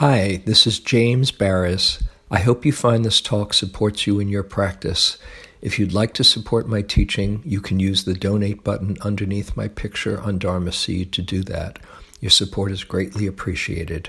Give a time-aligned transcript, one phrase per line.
[0.00, 2.02] Hi, this is James Baraz.
[2.30, 5.18] I hope you find this talk supports you in your practice.
[5.60, 9.68] If you'd like to support my teaching, you can use the donate button underneath my
[9.68, 11.80] picture on Dharma Seed to do that.
[12.18, 14.08] Your support is greatly appreciated.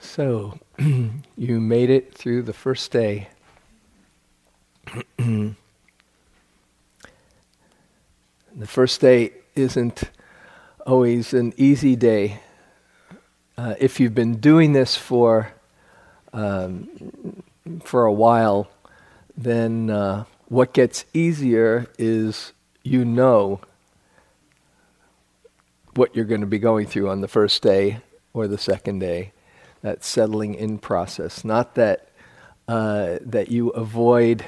[0.00, 3.28] So, you made it through the first day.
[5.18, 5.54] the
[8.64, 10.04] first day isn't
[10.86, 12.40] always an easy day.
[13.60, 15.52] Uh, if you've been doing this for
[16.32, 16.88] um,
[17.84, 18.70] for a while,
[19.36, 23.60] then uh, what gets easier is you know
[25.94, 28.00] what you're going to be going through on the first day
[28.32, 29.32] or the second day.
[29.82, 32.08] That settling in process, not that
[32.66, 34.42] uh, that you avoid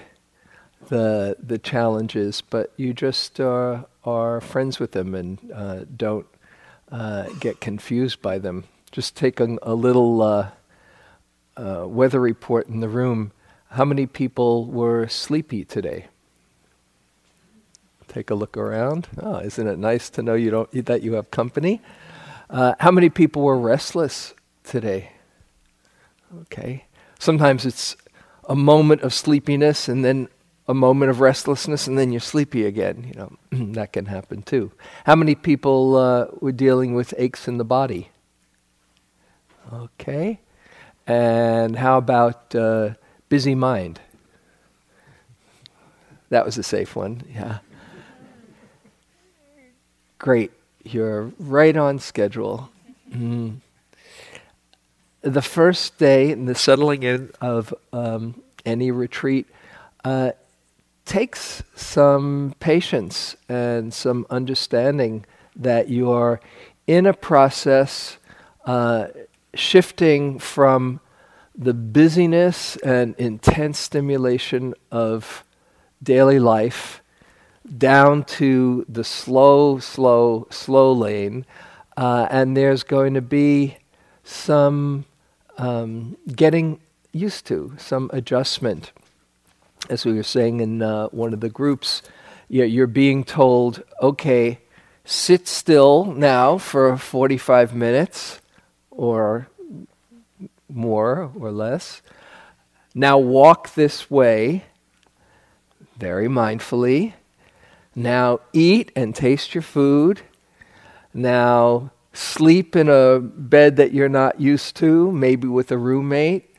[0.89, 6.27] the the challenges, but you just uh, are friends with them and uh, don't
[6.91, 10.51] uh, get confused by them just take a, a little uh,
[11.57, 13.33] uh, weather report in the room.
[13.71, 16.07] How many people were sleepy today?
[18.07, 19.09] Take a look around.
[19.21, 21.81] Oh, isn't it nice to know you don't that you have company?
[22.51, 25.13] Uh, how many people were restless today?
[26.43, 26.85] Okay.
[27.19, 27.97] Sometimes it's
[28.47, 30.29] a moment of sleepiness and then
[30.69, 33.07] a moment of restlessness and then you're sleepy again.
[33.09, 33.33] You know
[33.73, 34.73] that can happen too.
[35.07, 38.12] How many people uh, were dealing with aches in the body?
[39.73, 40.41] Okay.
[41.07, 42.91] And how about uh,
[43.29, 44.01] busy mind?
[46.31, 47.59] That was a safe one, yeah.
[50.19, 50.53] Great.
[50.85, 52.71] You're right on schedule.
[53.11, 53.57] Mm.
[55.21, 59.47] The first day in the settling in of um, any retreat
[60.05, 60.33] uh,
[61.05, 65.25] takes some patience and some understanding
[65.57, 66.41] that you are
[66.87, 68.17] in a process
[68.65, 69.09] uh,
[69.55, 71.01] shifting from
[71.55, 75.45] the busyness and intense stimulation of
[76.03, 77.03] daily life
[77.79, 81.47] down to the slow, slow, slow lane.
[81.97, 83.77] Uh, and there's going to be
[84.25, 85.05] some
[85.59, 86.81] um, getting
[87.13, 88.93] used to, some adjustment.
[89.91, 92.03] As we were saying in uh, one of the groups,
[92.49, 94.59] you're being told, okay,
[95.05, 98.42] sit still now for 45 minutes
[98.93, 99.49] or
[100.69, 102.03] more or less.
[102.95, 104.65] Now walk this way
[105.97, 107.15] very mindfully.
[107.95, 110.23] Now eat and taste your food.
[111.13, 116.55] Now sleep in a bed that you're not used to, maybe with a roommate,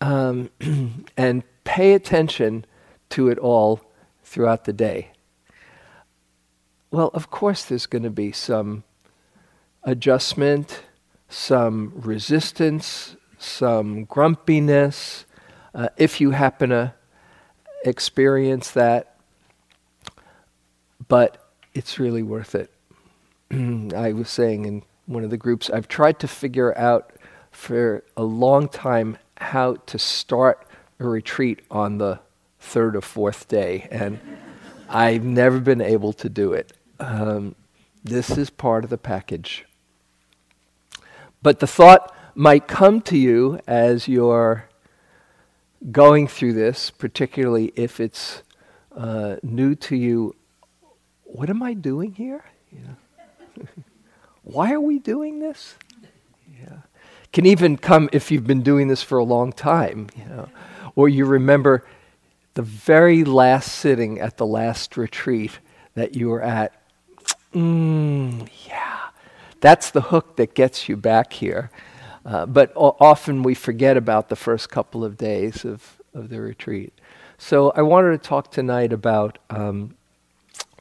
[0.00, 0.50] um,
[1.16, 2.64] and pay attention
[3.10, 3.80] to it all
[4.22, 5.12] throughout the day.
[6.90, 8.84] Well, of course, there's going to be some
[9.82, 10.82] adjustment
[11.28, 15.24] some resistance, some grumpiness,
[15.74, 16.94] uh, if you happen to
[17.84, 19.16] experience that.
[21.06, 22.70] But it's really worth it.
[23.94, 27.12] I was saying in one of the groups, I've tried to figure out
[27.50, 30.66] for a long time how to start
[31.00, 32.20] a retreat on the
[32.58, 34.18] third or fourth day, and
[34.88, 36.72] I've never been able to do it.
[36.98, 37.54] Um,
[38.02, 39.64] this is part of the package.
[41.42, 44.68] But the thought might come to you as you're
[45.92, 48.42] going through this, particularly if it's
[48.96, 50.34] uh, new to you.
[51.24, 52.44] What am I doing here?
[52.72, 53.64] Yeah.
[54.42, 55.76] Why are we doing this?
[56.60, 56.78] Yeah.
[57.32, 60.48] Can even come if you've been doing this for a long time, you know,
[60.96, 61.84] or you remember
[62.54, 65.60] the very last sitting at the last retreat
[65.94, 66.72] that you were at.
[67.54, 68.87] Mm, yeah
[69.60, 71.70] that's the hook that gets you back here.
[72.24, 76.40] Uh, but o- often we forget about the first couple of days of, of the
[76.40, 76.92] retreat.
[77.38, 79.94] So I wanted to talk tonight about um,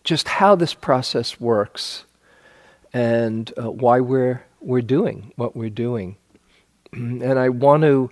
[0.04, 2.06] just how this process works
[2.94, 6.18] and uh, why we're, we're doing what we're doing.
[6.94, 8.12] and I want to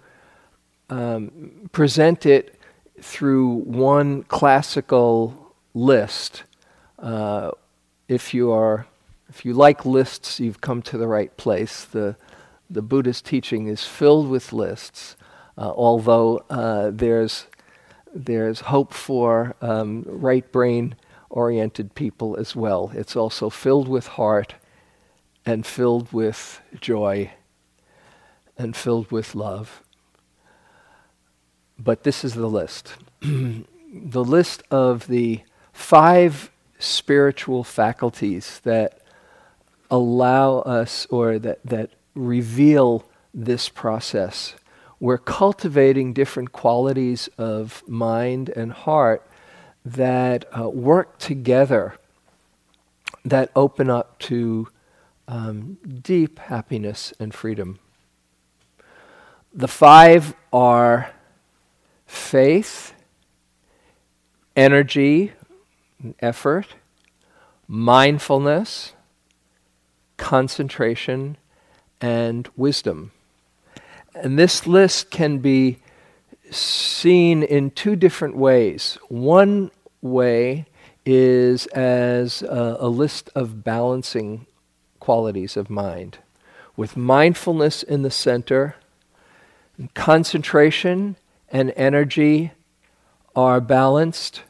[0.90, 2.60] um, present it
[3.02, 6.44] through one classical list.
[7.00, 7.52] Uh,
[8.08, 8.86] if you are
[9.36, 11.84] if you like lists, you've come to the right place.
[11.84, 12.16] The,
[12.70, 15.18] the Buddhist teaching is filled with lists,
[15.58, 17.48] uh, although uh, there's,
[18.14, 20.96] there's hope for um, right brain
[21.30, 22.92] oriented people as well.
[22.94, 24.56] It's also filled with heart
[25.46, 27.34] and filled with joy
[28.58, 29.84] and filled with love.
[31.78, 35.42] But this is the list the list of the
[35.74, 39.02] five spiritual faculties that
[39.90, 44.56] allow us or that, that reveal this process.
[45.00, 49.28] We're cultivating different qualities of mind and heart
[49.84, 51.96] that uh, work together,
[53.24, 54.68] that open up to
[55.28, 57.80] um, deep happiness and freedom.
[59.54, 61.12] The five are
[62.06, 62.94] faith,
[64.56, 65.34] energy,
[66.20, 66.68] effort,
[67.68, 68.94] mindfulness,
[70.18, 71.38] concentration,
[72.02, 73.12] and wisdom.
[74.14, 75.80] And this list can be
[76.52, 78.98] seen in two different ways.
[79.10, 79.72] One
[80.02, 80.66] way
[81.06, 84.46] is as a, a, list of balancing
[85.00, 86.20] qualities of mind,
[86.76, 88.76] with mindfulness in the center,
[89.78, 91.16] and concentration
[91.50, 92.52] and energy
[93.36, 94.44] are balanced.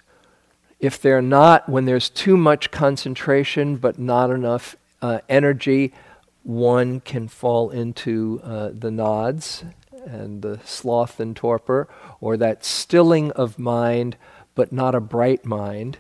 [0.80, 4.76] If they're not, when there's too much concentration but not enough
[5.06, 5.94] uh, energy,
[6.44, 9.64] one can fall into uh, the nods
[10.06, 11.88] and the sloth and torpor,
[12.20, 14.18] or that stilling of mind
[14.56, 15.98] but not a bright mind.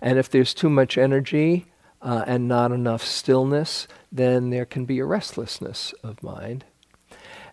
[0.00, 1.66] And if there's too much energy
[2.02, 6.64] uh, and not enough stillness, then there can be a restlessness of mind.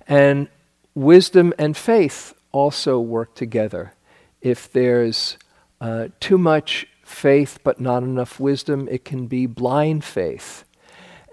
[0.08, 0.48] And
[0.94, 3.94] wisdom and faith also work together.
[4.42, 5.38] If there's
[5.82, 10.65] uh, too much faith but not enough wisdom, it can be blind faith.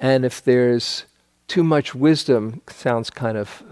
[0.03, 1.05] And if there's
[1.47, 3.63] too much wisdom, sounds kind of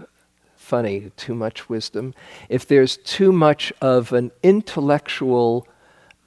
[0.55, 2.13] funny, too much wisdom.
[2.47, 5.67] If there's too much of an intellectual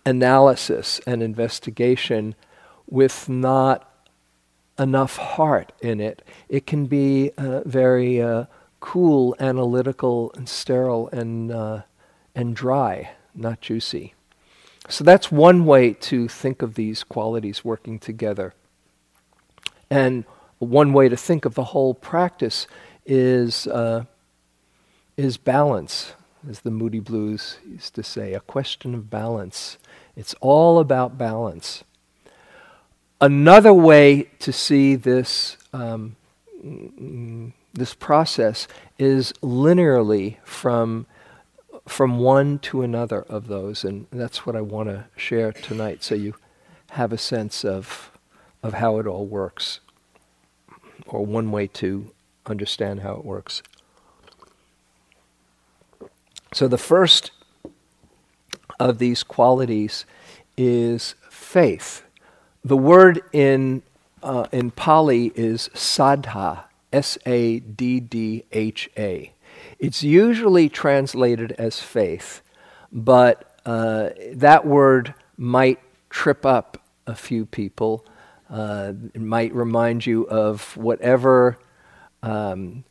[0.05, 2.35] analysis and investigation
[2.87, 3.91] with not
[4.79, 6.21] enough heart in it,
[6.51, 8.45] it can be uh, very uh,
[8.81, 11.81] cool, analytical, and sterile, and, uh,
[12.35, 14.12] and dry, not juicy.
[14.91, 18.53] So that's one way to think of these qualities working together.
[19.94, 20.25] And
[20.58, 22.67] one way to think of the whole practice
[23.06, 24.06] is, uh,
[25.17, 26.14] is balance,
[26.50, 29.79] as the Moody Blues used to say, a question of balance.
[30.17, 31.85] It's all about balance.
[33.20, 36.17] Another way to see this, um,
[37.73, 38.67] this process
[38.99, 41.06] is linearly from,
[41.87, 46.17] from one to another of those, and that's what I want to share tonight so
[46.17, 46.35] you
[46.91, 48.11] have a sense of,
[48.61, 49.79] of how it all works
[51.06, 52.11] or one way to
[52.46, 53.62] understand how it works.
[56.52, 57.32] So the first
[58.79, 60.06] of these qualities
[60.56, 62.02] is faith.
[62.64, 63.82] The word in,
[64.23, 69.32] uh, in Pali is saddha, S A D D H A.
[69.79, 72.41] It's usually translated as faith,
[72.93, 75.81] but uh, that word might
[76.11, 78.05] trip up a few people
[78.50, 81.58] uh, it might remind you of whatever
[82.23, 82.85] um,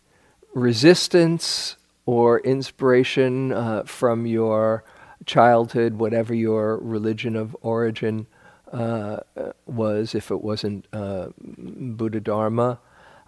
[0.54, 4.84] resistance or inspiration uh, from your
[5.26, 8.28] childhood, whatever your religion of origin
[8.72, 9.18] uh,
[9.66, 12.80] was, if it wasn't uh, Buddha Dharma.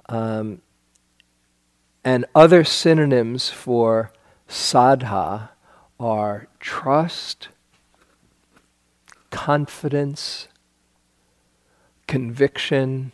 [0.10, 0.62] Um,
[2.04, 4.12] and other synonyms for
[4.48, 5.50] saddha
[6.00, 7.50] are trust,
[9.32, 10.48] confidence,
[12.08, 13.12] conviction.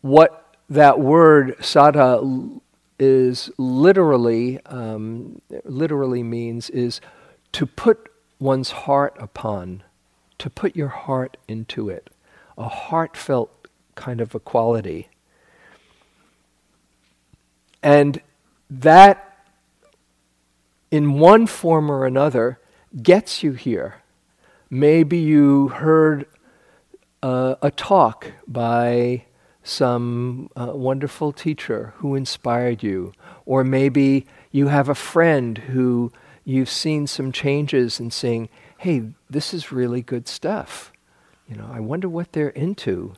[0.00, 2.60] What that word saddha
[2.98, 7.00] is literally um, literally means is
[7.52, 9.82] to put one's heart upon,
[10.38, 12.10] to put your heart into it,
[12.56, 15.08] a heartfelt kind of a quality.
[17.82, 18.20] And
[18.70, 19.46] that,
[20.90, 22.58] in one form or another,
[23.02, 23.96] gets you here.
[24.70, 26.26] Maybe you heard
[27.22, 29.24] uh, a talk by
[29.62, 33.12] some uh, wonderful teacher who inspired you,
[33.46, 36.12] or maybe you have a friend who
[36.44, 38.48] you've seen some changes and saying,
[38.78, 40.92] hey, this is really good stuff.
[41.48, 43.14] You know, I wonder what they're into.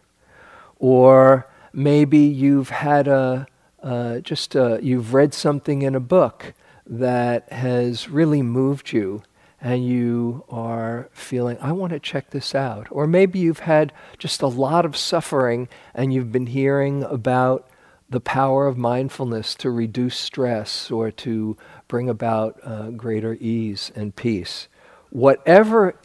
[0.78, 3.46] Or maybe you've had a,
[3.82, 6.52] uh, just a, you've read something in a book
[6.86, 9.22] that has really moved you
[9.64, 12.86] and you are feeling, I want to check this out.
[12.90, 17.66] Or maybe you've had just a lot of suffering and you've been hearing about
[18.10, 21.56] the power of mindfulness to reduce stress or to
[21.88, 24.68] bring about uh, greater ease and peace.
[25.08, 25.96] Whatever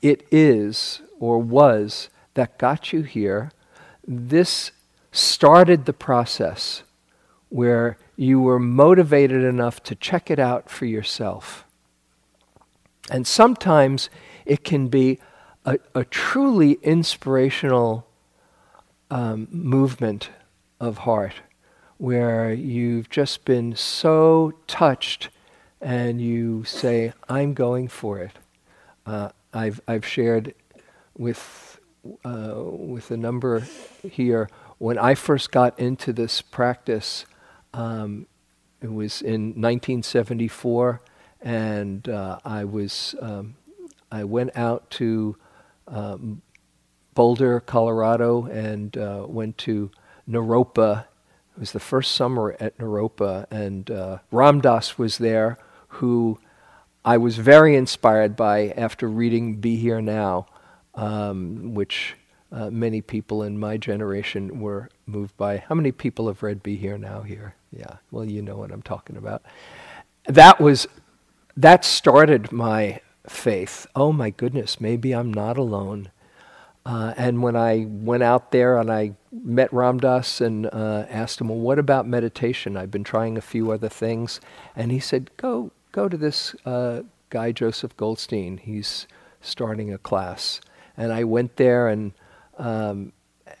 [0.00, 3.50] it is or was that got you here,
[4.06, 4.70] this
[5.10, 6.84] started the process
[7.48, 11.63] where you were motivated enough to check it out for yourself
[13.10, 14.10] and sometimes
[14.46, 15.18] it can be
[15.64, 18.06] a, a truly inspirational
[19.10, 20.30] um, movement
[20.80, 21.34] of heart
[21.98, 25.28] where you've just been so touched
[25.80, 28.32] and you say, I'm going for it.
[29.06, 30.54] Uh, I've, I've shared
[31.16, 31.78] with,
[32.24, 33.66] uh, with a number
[34.02, 37.26] here, when I first got into this practice,
[37.72, 38.26] um,
[38.80, 41.00] it was in 1974,
[41.44, 43.54] and uh, I was um,
[44.10, 45.36] I went out to
[45.86, 46.42] um,
[47.14, 49.90] Boulder, Colorado, and uh, went to
[50.28, 51.04] Naropa.
[51.56, 55.58] It was the first summer at Naropa, and uh, Ram Dass was there,
[55.88, 56.40] who
[57.04, 60.46] I was very inspired by after reading Be Here Now,
[60.94, 62.16] um, which
[62.50, 65.58] uh, many people in my generation were moved by.
[65.58, 67.54] How many people have read Be Here Now here?
[67.70, 69.42] Yeah, well, you know what I'm talking about.
[70.26, 70.88] That was,
[71.56, 73.86] that started my faith.
[73.94, 76.10] Oh my goodness, maybe I'm not alone.
[76.86, 81.40] Uh, and when I went out there and I met Ram Dass and uh, asked
[81.40, 82.76] him, well, what about meditation?
[82.76, 84.40] I've been trying a few other things.
[84.76, 88.58] And he said, go, go to this uh, guy, Joseph Goldstein.
[88.58, 89.06] He's
[89.40, 90.60] starting a class.
[90.96, 92.12] And I went there and
[92.58, 93.12] um,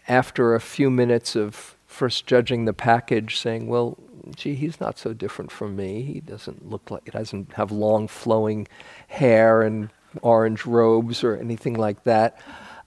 [0.06, 3.96] after a few minutes of first judging the package, saying, well,
[4.36, 6.02] gee, he's not so different from me.
[6.02, 8.66] He doesn't look like, he doesn't have long flowing
[9.08, 9.90] hair and
[10.22, 12.38] orange robes or anything like that.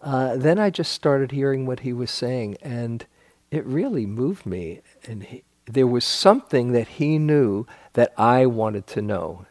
[0.02, 3.06] Uh, then I just started hearing what he was saying, and
[3.52, 4.82] it really moved me.
[5.06, 9.46] And he, there was something that he knew that I wanted to know.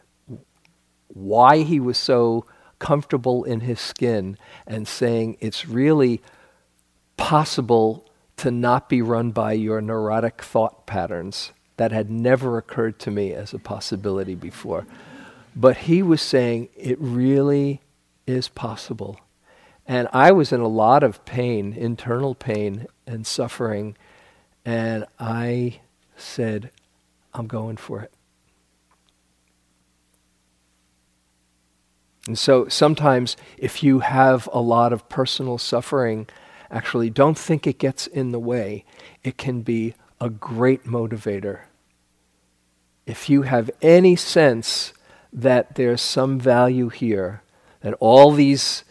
[1.07, 2.45] Why he was so
[2.79, 6.21] comfortable in his skin and saying it's really
[7.17, 8.05] possible
[8.37, 11.51] to not be run by your neurotic thought patterns.
[11.77, 14.85] That had never occurred to me as a possibility before.
[15.55, 17.81] But he was saying it really
[18.27, 19.19] is possible.
[19.87, 23.95] And I was in a lot of pain, internal pain and suffering.
[24.65, 25.79] And I
[26.17, 26.71] said,
[27.33, 28.11] I'm going for it.
[32.27, 36.27] And so sometimes, if you have a lot of personal suffering,
[36.69, 38.83] actually don't think it gets in the way.
[39.23, 41.61] It can be a great motivator.
[43.07, 44.93] If you have any sense
[45.31, 47.41] that there's some value here,
[47.79, 48.83] that all these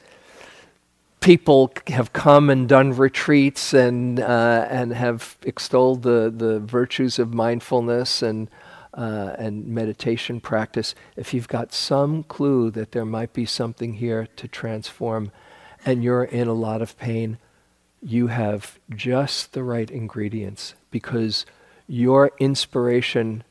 [1.20, 7.35] people have come and done retreats and, uh, and have extolled the, the virtues of
[7.35, 8.49] mindfulness and,
[8.94, 14.26] uh, and meditation practice, if you've got some clue that there might be something here
[14.37, 15.30] to transform
[15.85, 17.37] and you're in a lot of pain,
[18.00, 21.44] you have just the right ingredients because
[21.87, 23.44] your inspiration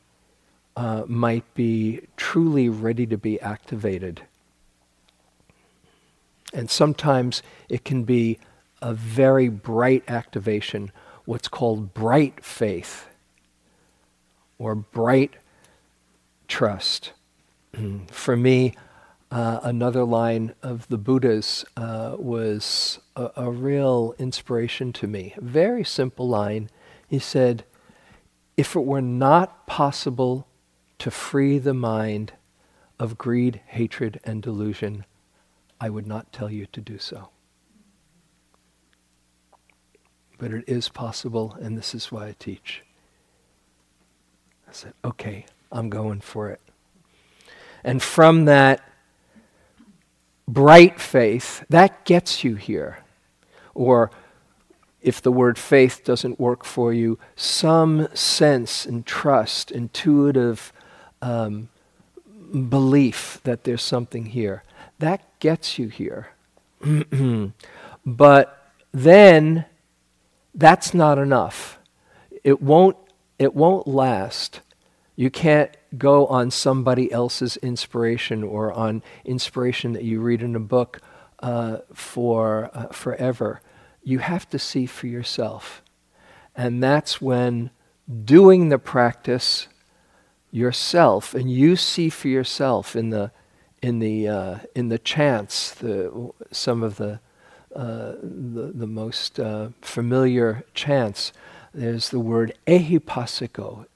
[0.76, 4.22] uh, might be truly ready to be activated.
[6.52, 8.38] And sometimes it can be
[8.82, 10.92] a very bright activation,
[11.24, 13.08] what's called bright faith
[14.58, 15.34] or bright
[16.46, 17.12] trust.
[18.10, 18.74] For me,
[19.30, 25.34] uh, another line of the Buddha's uh, was a, a, real inspiration to me.
[25.36, 26.70] A very simple line.
[27.08, 27.64] He said,
[28.56, 30.46] If it were not possible
[30.98, 32.32] to free the mind
[32.98, 35.04] of greed, hatred, and delusion,
[35.80, 37.30] I would not tell you to do so.
[40.38, 42.82] But it is possible, and this is why I teach.
[44.68, 46.60] I said, okay, I'm going for it.
[47.84, 48.82] And from that,
[50.48, 52.98] bright faith, that gets you here.
[53.74, 54.10] Or
[55.00, 60.72] if the word faith doesn't work for you, some sense and trust, intuitive
[61.26, 61.68] um,
[62.68, 64.62] belief that there's something here.
[64.98, 66.28] That gets you here.
[68.06, 69.64] but then
[70.54, 71.78] that's not enough.
[72.44, 72.96] It won't,
[73.38, 74.60] it won't last.
[75.16, 80.60] You can't go on somebody else's inspiration or on inspiration that you read in a
[80.60, 81.00] book
[81.40, 83.60] uh, for uh, forever.
[84.04, 85.82] You have to see for yourself.
[86.54, 87.70] And that's when
[88.24, 89.66] doing the practice
[90.56, 93.30] yourself and you see for yourself in the
[93.82, 97.20] in the uh, in the chants the some of the
[97.74, 101.32] uh, the, the most uh, familiar chants
[101.74, 103.86] there's the word ehipassiko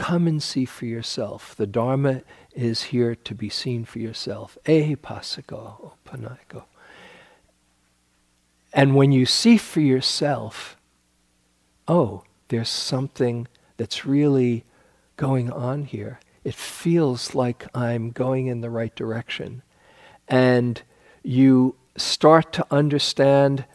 [0.00, 1.54] Come and see for yourself.
[1.54, 2.22] The Dharma
[2.54, 4.56] is here to be seen for yourself.
[4.64, 6.64] Ehipassiko opanayiko.
[8.72, 10.78] And when you see for yourself,
[11.86, 14.64] oh, there's something that's really
[15.20, 16.18] going on here.
[16.44, 19.62] It feels like I'm going in the right direction.
[20.26, 20.80] And
[21.22, 23.66] you start to understand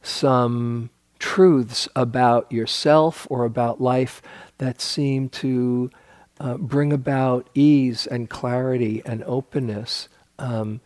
[0.00, 4.22] some truths about yourself or about life
[4.58, 5.90] that seem to
[6.38, 10.80] uh, bring about ease and clarity and openness, um,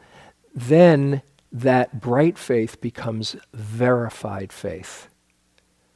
[0.55, 1.21] then
[1.53, 5.10] that bright faith becomes verified faith,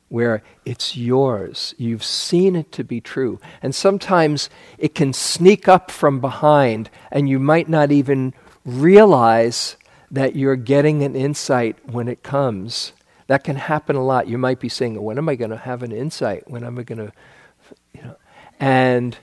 [0.09, 1.75] where it's yours.
[1.79, 3.41] You've seen it to be true.
[3.63, 8.35] And sometimes it can sneak up from behind, and you might not even
[8.65, 9.77] realize
[10.11, 12.93] that you're getting an insight when it comes.
[13.27, 14.29] That can happen a lot.
[14.29, 16.49] You might be saying, When am I going to have an insight?
[16.49, 17.13] When am I going to,
[17.95, 18.17] you know?
[18.61, 19.17] And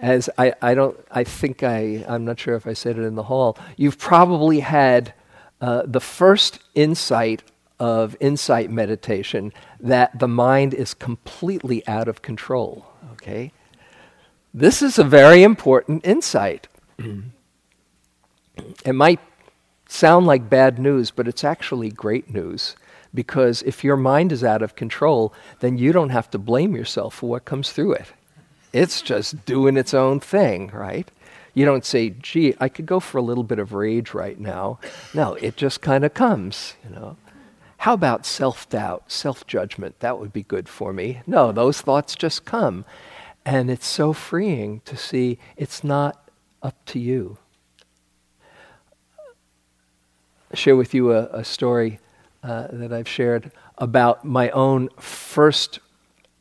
[0.00, 3.14] as I, I don't, I think I, I'm not sure if I said it in
[3.14, 5.14] the hall, you've probably had
[5.60, 7.42] uh, the first insight
[7.80, 12.86] of insight meditation that the mind is completely out of control.
[13.12, 13.52] Okay?
[14.52, 16.68] This is a very important insight.
[18.84, 19.20] it might
[19.88, 22.76] sound like bad news, but it's actually great news.
[23.12, 27.14] Because if your mind is out of control, then you don't have to blame yourself
[27.14, 28.12] for what comes through it.
[28.72, 31.10] It's just doing its own thing, right?
[31.54, 34.78] You don't say, gee, I could go for a little bit of rage right now.
[35.12, 37.16] No, it just kind of comes, you know.
[37.80, 40.00] How about self doubt, self judgment?
[40.00, 41.22] That would be good for me.
[41.26, 42.84] No, those thoughts just come.
[43.42, 46.28] And it's so freeing to see it's not
[46.62, 47.38] up to you.
[50.50, 52.00] I'll share with you a, a story
[52.42, 55.78] uh, that I've shared about my own first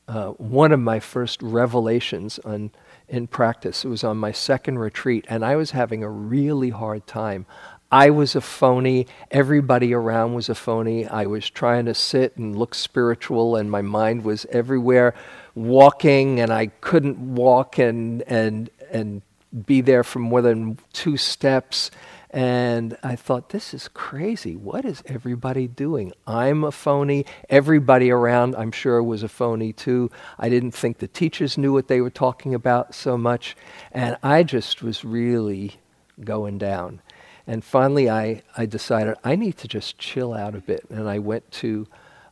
[0.09, 2.71] uh, one of my first revelations on,
[3.07, 3.85] in practice.
[3.85, 7.45] It was on my second retreat, and I was having a really hard time.
[7.91, 9.07] I was a phony.
[9.31, 11.07] Everybody around was a phony.
[11.07, 15.15] I was trying to sit and look spiritual, and my mind was everywhere,
[15.55, 19.23] walking, and I couldn't walk and and and
[19.65, 21.89] be there for more than two steps.
[22.31, 24.55] And I thought, this is crazy.
[24.55, 26.13] What is everybody doing?
[26.27, 27.25] I'm a phony.
[27.49, 30.11] Everybody around, I'm sure, was a phony too.
[30.37, 33.57] I didn't think the teachers knew what they were talking about so much.
[33.91, 35.77] And I just was really
[36.23, 37.01] going down.
[37.49, 40.85] And finally, I, I decided I need to just chill out a bit.
[40.91, 41.87] And I went to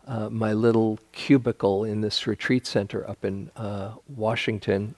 [0.08, 4.94] uh, my little cubicle in this retreat center up in uh, Washington.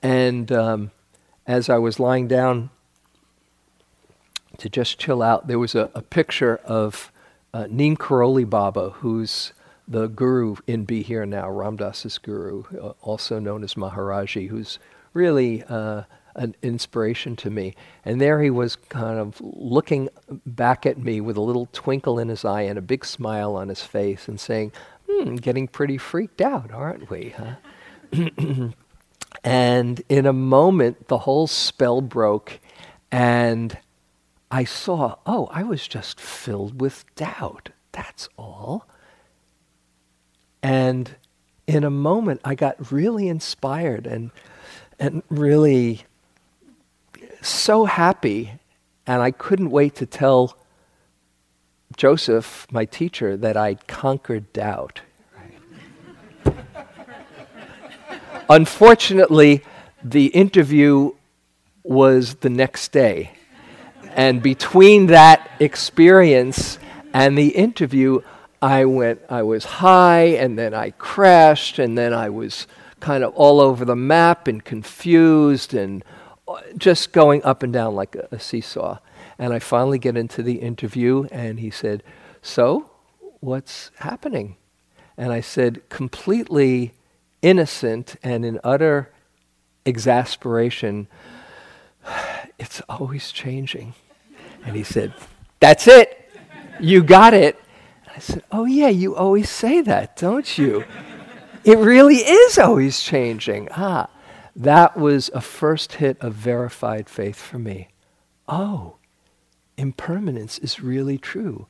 [0.00, 0.92] And um,
[1.48, 2.70] as I was lying down
[4.58, 7.10] to just chill out, there was a, a picture of
[7.52, 9.52] uh, Neem Karoli Baba, who's
[9.88, 14.78] the guru in Be Here Now, Ram Dass's guru, uh, also known as Maharaji, who's
[15.12, 16.04] really uh,
[16.36, 17.74] an inspiration to me.
[18.04, 20.08] And there he was kind of looking
[20.44, 23.68] back at me with a little twinkle in his eye and a big smile on
[23.68, 24.72] his face and saying,
[25.08, 27.34] hmm, getting pretty freaked out, aren't we?
[27.36, 27.56] Huh?
[29.44, 32.60] and in a moment, the whole spell broke
[33.10, 33.78] and
[34.50, 37.70] I saw, oh, I was just filled with doubt.
[37.92, 38.86] That's all.
[40.62, 41.16] And
[41.66, 44.30] in a moment, I got really inspired and,
[44.98, 46.05] and really
[47.48, 48.52] so happy.
[49.06, 50.56] And I couldn't wait to tell
[51.96, 55.02] Joseph, my teacher, that I'd conquered doubt.
[58.50, 59.62] Unfortunately,
[60.02, 61.12] the interview
[61.82, 63.32] was the next day.
[64.14, 66.78] And between that experience
[67.12, 68.20] and the interview,
[68.60, 72.66] I went, I was high, and then I crashed, and then I was
[73.00, 76.02] kind of all over the map and confused and
[76.76, 78.98] just going up and down like a, a seesaw.
[79.38, 82.02] And I finally get into the interview, and he said,
[82.42, 82.90] So,
[83.40, 84.56] what's happening?
[85.16, 86.92] And I said, completely
[87.42, 89.12] innocent and in utter
[89.84, 91.08] exasperation,
[92.58, 93.94] it's always changing.
[94.64, 95.14] And he said,
[95.60, 96.30] That's it.
[96.80, 97.58] You got it.
[98.04, 100.84] And I said, Oh, yeah, you always say that, don't you?
[101.64, 103.68] it really is always changing.
[103.72, 104.08] Ah,
[104.56, 107.88] that was a first hit of verified faith for me.
[108.48, 108.96] Oh,
[109.76, 111.66] impermanence is really true.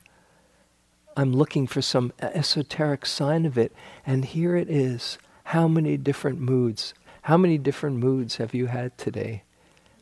[1.16, 3.72] I'm looking for some esoteric sign of it,
[4.06, 5.18] and here it is.
[5.44, 6.94] How many different moods?
[7.22, 9.42] How many different moods have you had today?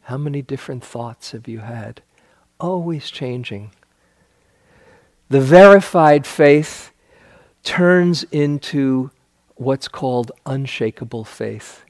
[0.02, 2.02] How many different thoughts have you had?
[2.60, 3.70] always changing.
[5.28, 6.90] The verified faith
[7.62, 9.10] turns into
[9.56, 11.83] what's called unshakable faith,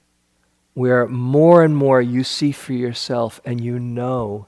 [0.74, 4.46] where more and more you see for yourself and you know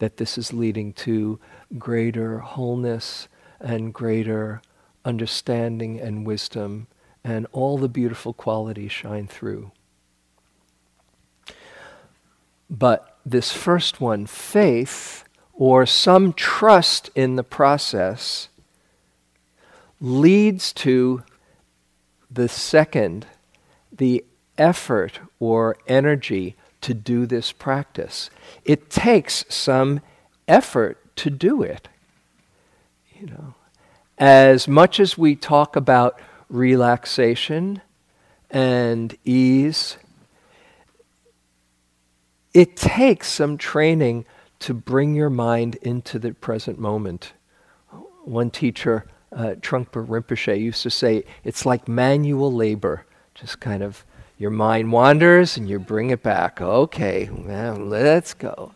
[0.00, 1.38] that this is leading to
[1.78, 3.28] greater wholeness
[3.60, 4.60] and greater
[5.04, 6.86] understanding and wisdom,
[7.22, 9.70] and all the beautiful qualities shine through.
[12.68, 18.48] But this first one, faith, or some trust in the process,
[20.00, 21.22] leads to
[22.30, 23.26] the second,
[23.92, 24.24] the
[24.58, 28.30] effort or energy to do this practice.
[28.64, 30.00] It takes some
[30.48, 31.88] effort to do it.
[33.18, 33.54] You know,
[34.18, 37.82] as much as we talk about relaxation
[38.50, 39.96] and ease,
[42.52, 44.24] it takes some training
[44.60, 47.32] to bring your mind into the present moment.
[48.24, 54.04] One teacher, uh, Trungpa Rinpoche, used to say, it's like manual labor, just kind of
[54.40, 56.62] your mind wanders and you bring it back.
[56.62, 58.72] Okay, well, let's go.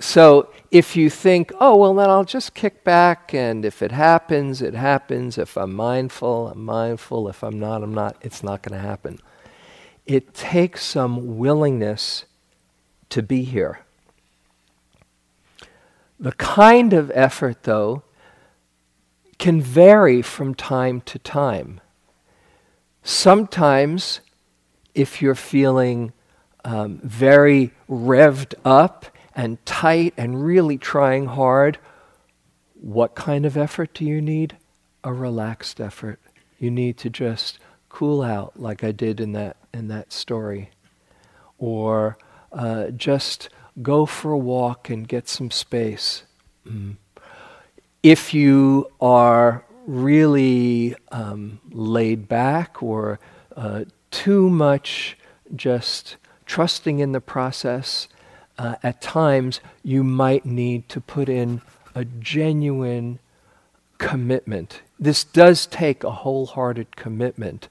[0.00, 4.62] So if you think, oh, well, then I'll just kick back, and if it happens,
[4.62, 5.36] it happens.
[5.36, 7.28] If I'm mindful, I'm mindful.
[7.28, 8.16] If I'm not, I'm not.
[8.22, 9.18] It's not going to happen.
[10.06, 12.24] It takes some willingness
[13.10, 13.80] to be here.
[16.18, 18.02] The kind of effort, though,
[19.38, 21.82] can vary from time to time.
[23.02, 24.20] Sometimes,
[24.94, 26.12] if you're feeling
[26.64, 31.78] um, very revved up and tight and really trying hard,
[32.74, 34.56] what kind of effort do you need?
[35.04, 36.20] A relaxed effort.
[36.58, 37.58] You need to just
[37.88, 40.70] cool out, like I did in that in that story,
[41.58, 42.18] or
[42.52, 43.48] uh, just
[43.80, 46.24] go for a walk and get some space.
[46.66, 46.96] Mm.
[48.02, 53.18] If you are really um, laid back or
[53.56, 55.16] uh, too much
[55.56, 58.06] just trusting in the process,
[58.58, 61.62] uh, at times you might need to put in
[61.94, 63.18] a genuine
[63.96, 64.82] commitment.
[65.00, 67.68] This does take a wholehearted commitment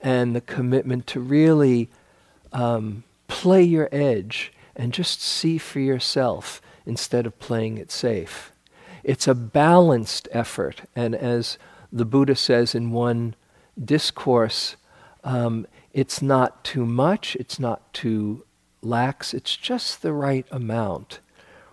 [0.00, 1.90] and the commitment to really
[2.52, 8.52] um, play your edge and just see for yourself instead of playing it safe.
[9.08, 10.82] It's a balanced effort.
[10.94, 11.56] And as
[11.90, 13.36] the Buddha says in one
[13.82, 14.76] discourse,
[15.24, 18.44] um, it's not too much, it's not too
[18.82, 21.20] lax, it's just the right amount,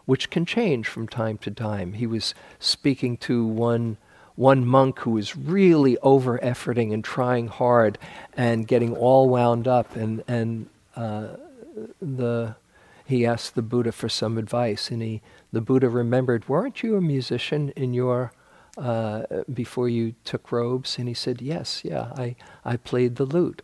[0.06, 1.92] which can change from time to time.
[1.92, 3.98] He was speaking to one
[4.38, 7.98] one monk who was really over efforting and trying hard
[8.36, 11.28] and getting all wound up and and uh,
[12.02, 12.56] the
[13.06, 15.22] he asked the Buddha for some advice, and he,
[15.52, 18.32] the Buddha remembered, weren't you a musician in your,
[18.78, 20.98] uh, before you took robes?
[20.98, 23.62] And he said, yes, yeah, I, I played the lute.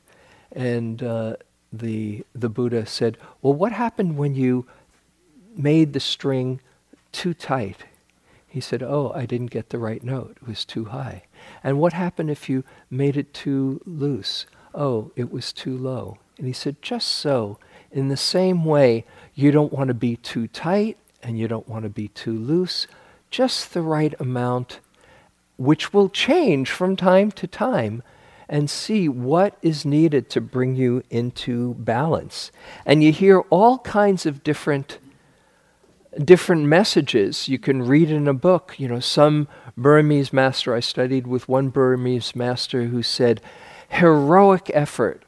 [0.51, 1.35] And uh,
[1.71, 4.65] the, the Buddha said, well, what happened when you
[5.55, 6.61] made the string
[7.11, 7.85] too tight?
[8.47, 10.37] He said, oh, I didn't get the right note.
[10.41, 11.23] It was too high.
[11.63, 14.45] And what happened if you made it too loose?
[14.75, 16.17] Oh, it was too low.
[16.37, 17.57] And he said, just so.
[17.91, 21.83] In the same way, you don't want to be too tight and you don't want
[21.83, 22.87] to be too loose,
[23.29, 24.79] just the right amount,
[25.57, 28.03] which will change from time to time,
[28.49, 32.51] and see what is needed to bring you into balance.
[32.85, 34.99] And you hear all kinds of different
[36.25, 38.75] different messages you can read in a book.
[38.77, 43.41] You know, some Burmese master, I studied with one Burmese master who said,
[43.87, 45.23] heroic effort,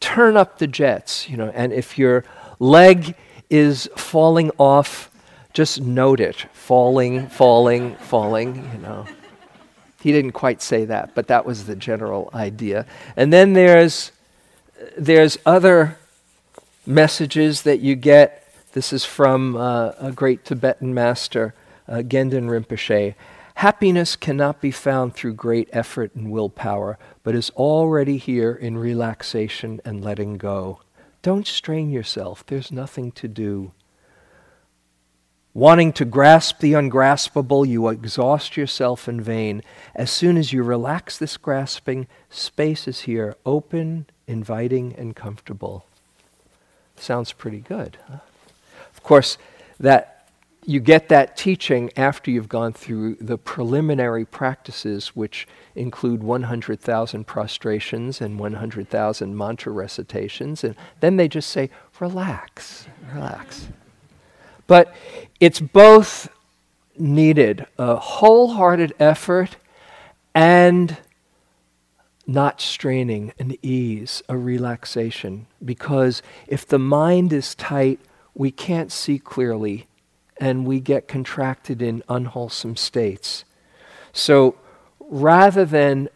[0.00, 2.24] turn up the jets, you know, and if your
[2.58, 3.14] leg
[3.50, 5.10] is falling off,
[5.56, 6.44] just note it.
[6.52, 9.06] Falling, falling, falling, you know.
[10.02, 12.84] He didn't quite say that, but that was the general idea.
[13.16, 14.12] And then there's
[14.98, 15.96] there's other
[16.84, 18.46] messages that you get.
[18.72, 21.54] This is from uh, a great Tibetan master,
[21.88, 23.14] uh, Rinpoche.
[23.54, 29.80] Happiness cannot be found through great effort and willpower, but is already here in relaxation
[29.86, 30.80] and letting go.
[31.22, 32.44] Don't strain yourself.
[32.44, 33.72] There's nothing to do.
[35.56, 39.62] Wanting to grasp the ungraspable, you exhaust yourself in vain.
[39.94, 45.86] As soon as you relax this grasping, space is here, open, inviting, and comfortable.
[46.96, 47.96] Sounds pretty good.
[48.06, 48.18] Huh?
[48.94, 49.38] Of course,
[49.80, 50.28] that
[50.66, 58.20] you get that teaching after you've gone through the preliminary practices, which include 100,000 prostrations
[58.20, 60.62] and 100,000 mantra recitations.
[60.62, 63.68] And then they just say, relax, relax.
[64.66, 64.94] But
[65.40, 66.28] it's both
[66.98, 69.56] needed a wholehearted effort
[70.34, 70.96] and
[72.26, 75.46] not straining, an ease, a relaxation.
[75.64, 78.00] Because if the mind is tight,
[78.34, 79.86] we can't see clearly
[80.38, 83.44] and we get contracted in unwholesome states.
[84.12, 84.56] So
[84.98, 86.08] rather than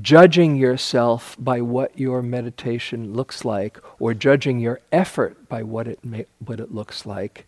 [0.00, 6.02] judging yourself by what your meditation looks like or judging your effort by what it,
[6.04, 7.46] may, what it looks like,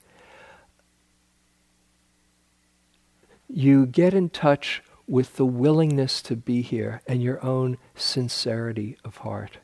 [3.49, 9.19] you get in touch with the willingness to be here and your own sincerity of
[9.19, 9.59] heart.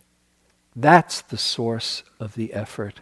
[0.75, 3.01] That's the source of the effort.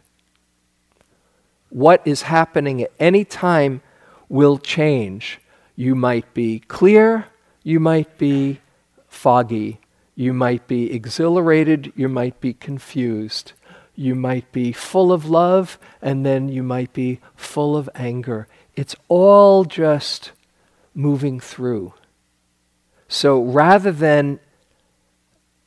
[1.68, 3.82] What is happening at any time
[4.28, 5.40] will change.
[5.76, 7.26] You might be clear,
[7.62, 8.60] you might be
[9.18, 9.80] foggy,
[10.14, 13.52] you might be exhilarated, you might be confused,
[13.96, 18.46] you might be full of love, and then you might be full of anger.
[18.76, 20.30] It's all just
[20.94, 21.94] moving through.
[23.08, 24.38] So rather than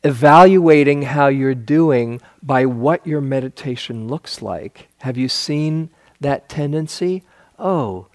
[0.01, 5.89] evaluating how you're doing by what your meditation looks like, have you seen
[6.21, 7.23] that tendency?
[7.59, 8.07] Oh,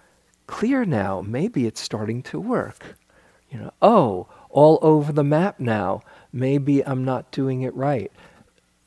[0.46, 1.20] clear now.
[1.20, 2.96] Maybe it's starting to work.
[3.50, 6.00] You know, oh, all over the map now.
[6.32, 8.10] Maybe I'm not doing it right.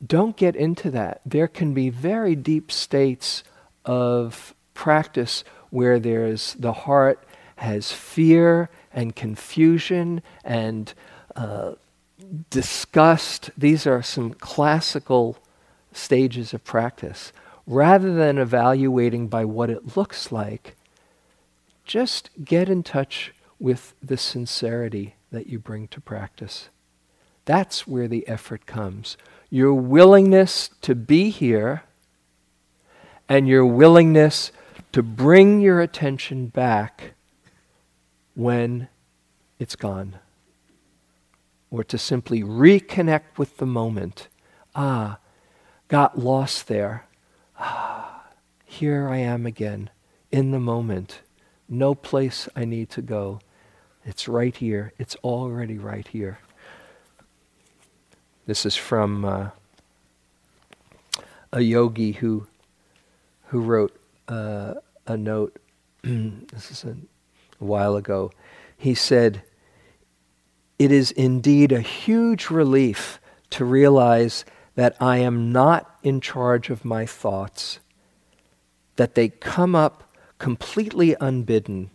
[0.04, 1.20] Don't get into that.
[1.24, 3.44] There can be very deep states
[3.84, 7.22] of practice where there's the heart
[7.56, 10.92] has fear and confusion and
[11.36, 11.74] uh,
[12.50, 13.50] disgust.
[13.56, 15.38] These are some classical
[15.92, 17.32] stages of practice.
[17.64, 20.74] Rather than evaluating by what it looks like,
[21.84, 26.68] just get in touch with the sincerity that you bring to practice.
[27.44, 29.16] That's where the effort comes.
[29.48, 31.84] Your willingness to be here
[33.28, 34.52] and your willingness
[34.92, 37.14] to bring your attention back
[38.34, 38.88] when
[39.58, 40.18] it's gone.
[41.70, 44.28] Or to simply reconnect with the moment.
[44.74, 45.18] Ah,
[45.88, 47.06] got lost there.
[47.58, 48.24] Ah,
[48.64, 49.90] here I am again,
[50.32, 51.20] in the moment.
[51.68, 53.40] No place I need to go.
[54.04, 54.92] It's right here.
[54.98, 56.38] It's already right here.
[58.46, 59.50] This is from uh,
[61.52, 62.46] a yogi who
[63.48, 63.96] who wrote
[64.28, 64.74] uh,
[65.06, 65.56] a note.
[66.02, 66.96] this is a
[67.60, 68.32] a while ago.
[68.76, 69.42] He said,
[70.78, 76.84] It is indeed a huge relief to realize that I am not in charge of
[76.84, 77.80] my thoughts,
[78.96, 81.90] that they come up completely unbidden.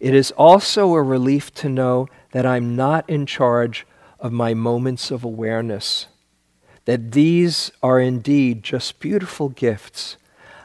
[0.00, 3.86] It is also a relief to know that I'm not in charge
[4.18, 6.06] of my moments of awareness,
[6.84, 10.16] that these are indeed just beautiful gifts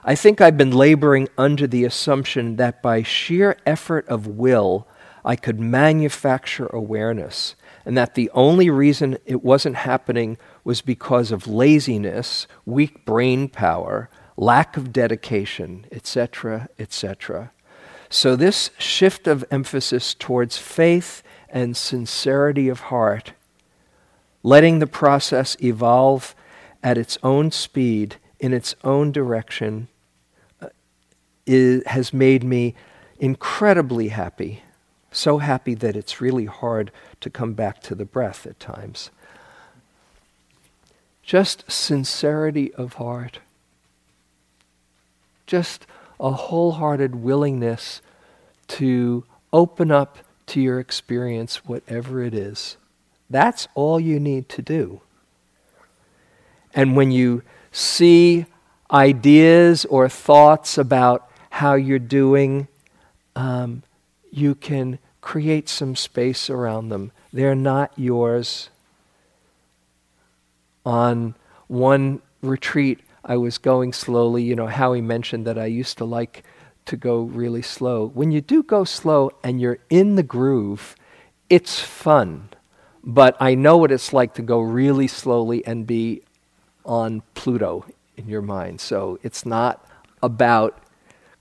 [0.03, 4.87] I think I've been laboring under the assumption that by sheer effort of will,
[5.23, 7.53] I could manufacture awareness,
[7.85, 14.09] and that the only reason it wasn't happening was because of laziness, weak brain power,
[14.37, 17.51] lack of dedication, etc., etc.
[18.13, 23.31] So, this shift of emphasis towards faith and sincerity of heart,
[24.43, 26.35] letting the process evolve
[26.83, 29.87] at its own speed, in its own direction,
[30.61, 30.67] uh,
[31.45, 32.75] is, has made me
[33.17, 34.61] incredibly happy.
[35.13, 39.09] So happy that it's really hard to come back to the breath at times.
[41.23, 43.39] Just sincerity of heart.
[45.47, 45.85] Just
[46.21, 48.01] a wholehearted willingness
[48.67, 52.77] to open up to your experience, whatever it is.
[53.29, 55.01] That's all you need to do.
[56.73, 58.45] And when you see
[58.91, 62.67] ideas or thoughts about how you're doing,
[63.35, 63.83] um,
[64.29, 67.11] you can create some space around them.
[67.33, 68.69] They're not yours.
[70.85, 71.35] On
[71.67, 74.43] one retreat, I was going slowly.
[74.43, 76.43] You know, Howie mentioned that I used to like
[76.85, 78.07] to go really slow.
[78.07, 80.95] When you do go slow and you're in the groove,
[81.49, 82.49] it's fun.
[83.03, 86.23] But I know what it's like to go really slowly and be
[86.85, 87.85] on Pluto
[88.17, 88.81] in your mind.
[88.81, 89.85] So it's not
[90.21, 90.77] about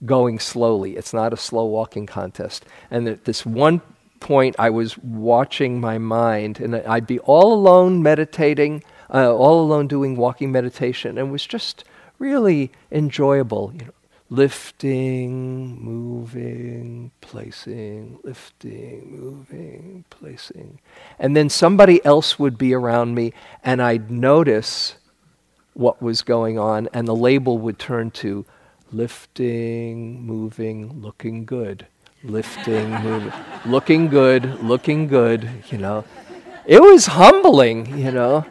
[0.07, 0.97] going slowly.
[0.97, 2.65] It's not a slow walking contest.
[2.91, 3.83] And at this one
[4.21, 8.83] point, I was watching my mind, and I'd be all alone meditating,
[9.13, 11.85] uh, all alone doing walking meditation, and was just
[12.19, 13.73] really enjoyable.
[13.75, 13.93] You know,
[14.31, 20.79] lifting, moving, placing, lifting, moving, placing.
[21.19, 23.33] And then somebody else would be around me,
[23.65, 24.97] and I'd notice
[25.75, 28.45] what was going on, and the label would turn to
[28.93, 31.87] lifting, moving, looking good.
[32.23, 33.33] Lifting, moving,
[33.65, 36.05] looking good, looking good, you know.
[36.67, 38.45] It was humbling, you know.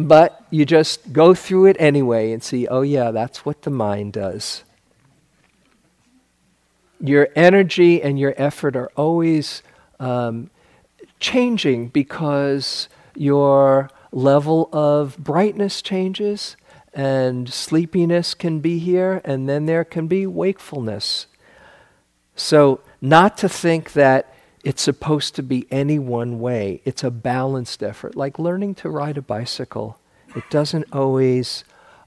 [0.00, 4.12] But you just go through it anyway and see, oh, yeah, that's what the mind
[4.12, 4.62] does.
[7.00, 9.62] Your energy and your effort are always
[9.98, 10.50] um,
[11.18, 16.56] changing because your level of brightness changes
[16.94, 21.26] and sleepiness can be here, and then there can be wakefulness.
[22.36, 24.32] So not to think that
[24.64, 26.80] it's supposed to be any one way.
[26.84, 29.98] It's a balanced effort, like learning to ride a bicycle.
[30.34, 31.64] It doesn't always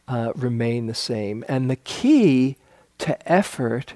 [0.08, 1.44] uh, remain the same.
[1.48, 2.58] And the key
[3.00, 3.94] to effort,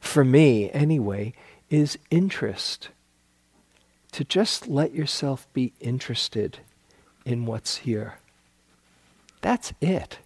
[0.00, 1.34] for me anyway,
[1.68, 2.88] is interest.
[4.12, 6.58] To just let yourself be interested
[7.24, 8.18] in what's here.
[9.42, 10.18] That's it.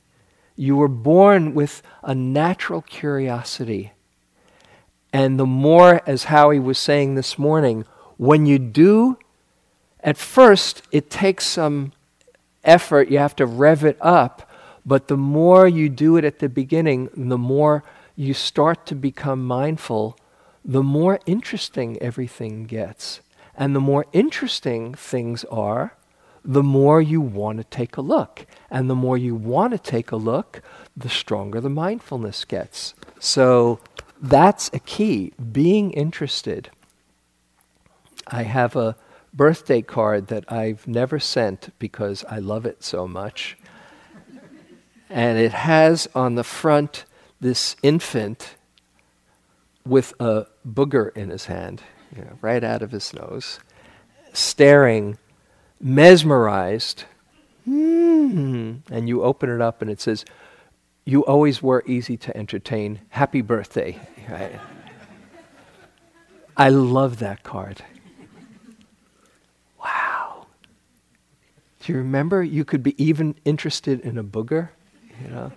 [0.55, 3.93] You were born with a natural curiosity.
[5.13, 7.85] And the more, as Howie was saying this morning,
[8.17, 9.19] when you do,
[10.01, 11.93] at first it takes some
[12.65, 14.49] effort, you have to rev it up,
[14.85, 17.83] but the more you do it at the beginning, the more
[18.17, 20.17] you start to become mindful,
[20.65, 23.21] the more interesting everything gets.
[23.57, 25.97] And the more interesting things are,
[26.45, 28.47] the more you want to take a look.
[28.71, 30.63] And the more you want to take a look,
[30.97, 32.95] the stronger the mindfulness gets.
[33.19, 33.81] So
[34.21, 36.71] that's a key, being interested.
[38.27, 38.97] I have a
[39.33, 43.57] birthday card that I've never sent because I love it so much.
[45.09, 47.05] And it has on the front
[47.41, 48.57] this infant
[49.85, 51.83] with a booger in his hand,
[52.15, 53.59] you know, right out of his nose,
[54.33, 55.19] staring,
[55.81, 57.05] mesmerized.
[57.69, 58.93] Mm-hmm.
[58.95, 60.25] And you open it up and it says,
[61.11, 63.01] You always were easy to entertain.
[63.09, 63.99] Happy birthday.
[66.57, 67.83] I love that card.
[69.85, 70.47] Wow.
[71.81, 74.69] Do you remember you could be even interested in a booger?
[75.21, 75.53] You know?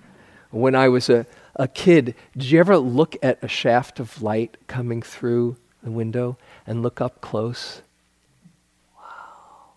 [0.50, 4.58] When I was a, a kid, did you ever look at a shaft of light
[4.66, 6.36] coming through the window
[6.66, 7.84] and look up close?
[8.98, 9.74] Wow.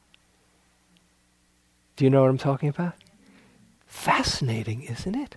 [1.97, 2.95] Do you know what I'm talking about?
[3.87, 5.37] Fascinating, isn't it?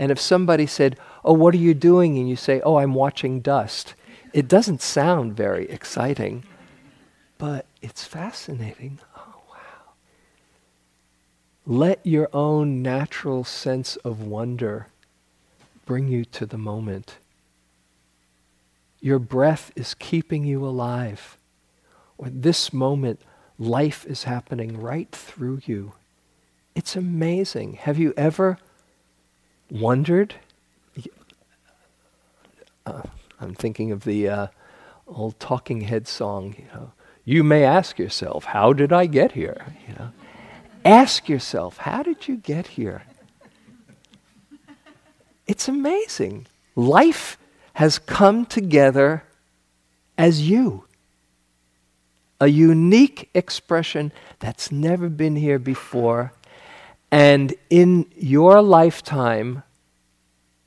[0.00, 2.18] And if somebody said, Oh, what are you doing?
[2.18, 3.92] And you say, Oh, I'm watching dust.
[4.32, 6.44] It doesn't sound very exciting,
[7.36, 8.98] but it's fascinating.
[9.14, 9.92] Oh, wow.
[11.66, 14.86] Let your own natural sense of wonder
[15.84, 17.16] bring you to the moment.
[19.02, 21.36] Your breath is keeping you alive.
[22.16, 23.20] Or this moment,
[23.58, 25.92] life is happening right through you.
[26.74, 27.74] It's amazing.
[27.74, 28.58] Have you ever
[29.70, 30.34] wondered?
[32.86, 33.02] Uh,
[33.40, 34.46] I'm thinking of the uh,
[35.06, 36.54] old Talking Head song.
[36.58, 36.92] You know,
[37.24, 40.12] you may ask yourself, "How did I get here?" You know,
[40.84, 43.02] Ask yourself, how did you get here?
[45.46, 46.46] It's amazing.
[46.74, 47.36] Life
[47.74, 49.24] has come together
[50.16, 50.84] as you.
[52.40, 56.32] A unique expression that's never been here before.
[57.10, 59.62] And in your lifetime,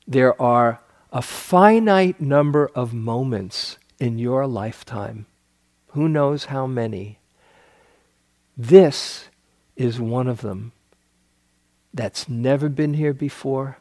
[0.06, 0.80] there are
[1.12, 5.26] a finite number of moments in your lifetime.
[5.88, 7.18] Who knows how many?
[8.56, 9.28] This
[9.76, 10.72] is one of them
[11.94, 13.78] that's never been here before,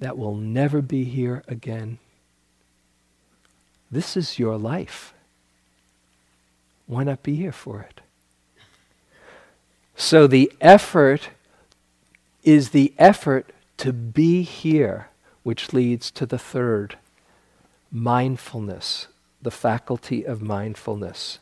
[0.00, 1.98] that will never be here again.
[3.90, 5.14] This is your life.
[6.86, 8.00] Why not be here for it?
[10.00, 11.28] So the effort
[12.42, 15.10] is the effort to be here,
[15.42, 16.96] which leads to the third
[17.92, 19.08] mindfulness,
[19.42, 21.38] the faculty of mindfulness.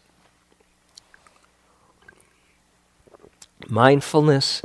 [3.68, 4.62] Mindfulness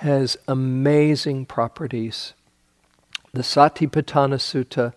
[0.00, 2.34] has amazing properties.
[3.32, 4.92] The Satipatthana Sutta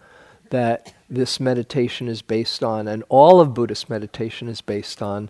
[0.50, 5.30] that this meditation is based on, and all of Buddhist meditation is based on,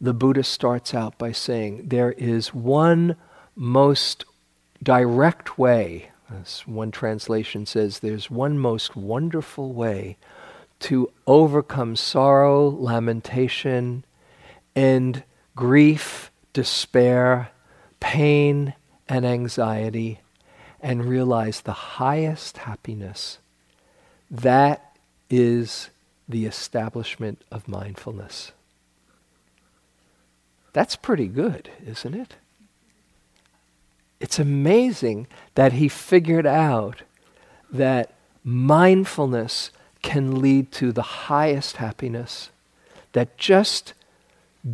[0.00, 3.16] the Buddha starts out by saying there is one
[3.54, 4.24] most
[4.82, 10.16] direct way, as one translation says, there's one most wonderful way
[10.78, 14.04] to overcome sorrow, lamentation,
[14.74, 15.22] and
[15.54, 17.50] grief despair,
[18.00, 18.72] pain,
[19.08, 20.20] and anxiety,
[20.80, 23.38] and realize the highest happiness.
[24.30, 24.96] That
[25.28, 25.90] is
[26.26, 28.52] the establishment of mindfulness.
[30.76, 32.34] That's pretty good, isn't it?
[34.20, 37.00] It's amazing that he figured out
[37.72, 38.12] that
[38.44, 39.70] mindfulness
[40.02, 42.50] can lead to the highest happiness,
[43.12, 43.94] that just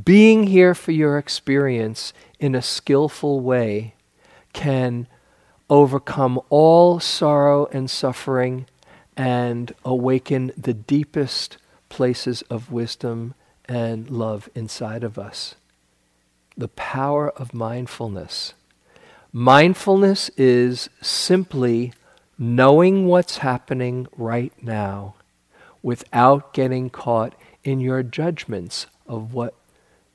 [0.04, 3.94] being here for your experience in a skillful way
[4.52, 5.06] can
[5.70, 8.66] overcome all sorrow and suffering
[9.16, 13.34] and awaken the deepest places of wisdom
[13.66, 15.54] and love inside of us.
[16.56, 18.54] The power of mindfulness.
[19.32, 21.92] Mindfulness is simply
[22.38, 25.14] knowing what's happening right now
[25.82, 27.34] without getting caught
[27.64, 29.54] in your judgments of what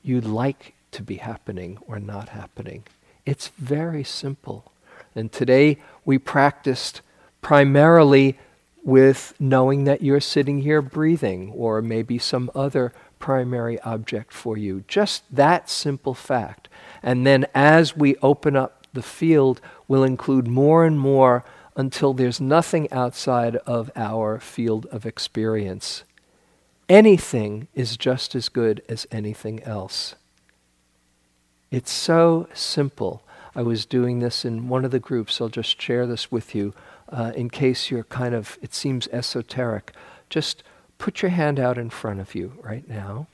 [0.02, 2.84] you'd like to be happening or not happening.
[3.26, 4.72] It's very simple.
[5.14, 7.02] And today we practiced
[7.42, 8.38] primarily
[8.84, 14.84] with knowing that you're sitting here breathing or maybe some other primary object for you.
[14.88, 16.68] Just that simple fact.
[17.02, 21.44] And then as we open up the field, we'll include more and more
[21.76, 26.02] until there's nothing outside of our field of experience.
[26.88, 30.14] Anything is just as good as anything else.
[31.70, 33.22] It's so simple.
[33.54, 35.40] I was doing this in one of the groups.
[35.40, 36.74] I'll just share this with you
[37.10, 39.92] uh, in case you're kind of, it seems esoteric.
[40.30, 40.62] Just
[40.98, 43.26] put your hand out in front of you right now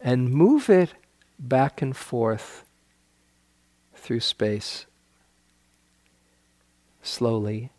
[0.00, 0.94] and move it
[1.38, 2.64] back and forth
[3.94, 4.86] through space
[7.02, 7.70] slowly.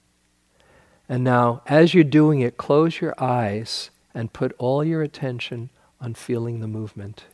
[1.07, 5.69] And now, as you're doing it, close your eyes and put all your attention
[5.99, 7.25] on feeling the movement.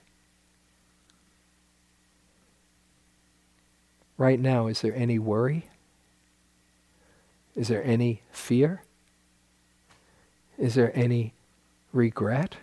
[4.18, 5.70] Right now, is there any worry?
[7.56, 8.84] Is there any fear?
[10.58, 11.34] Is there any
[11.98, 12.56] regret?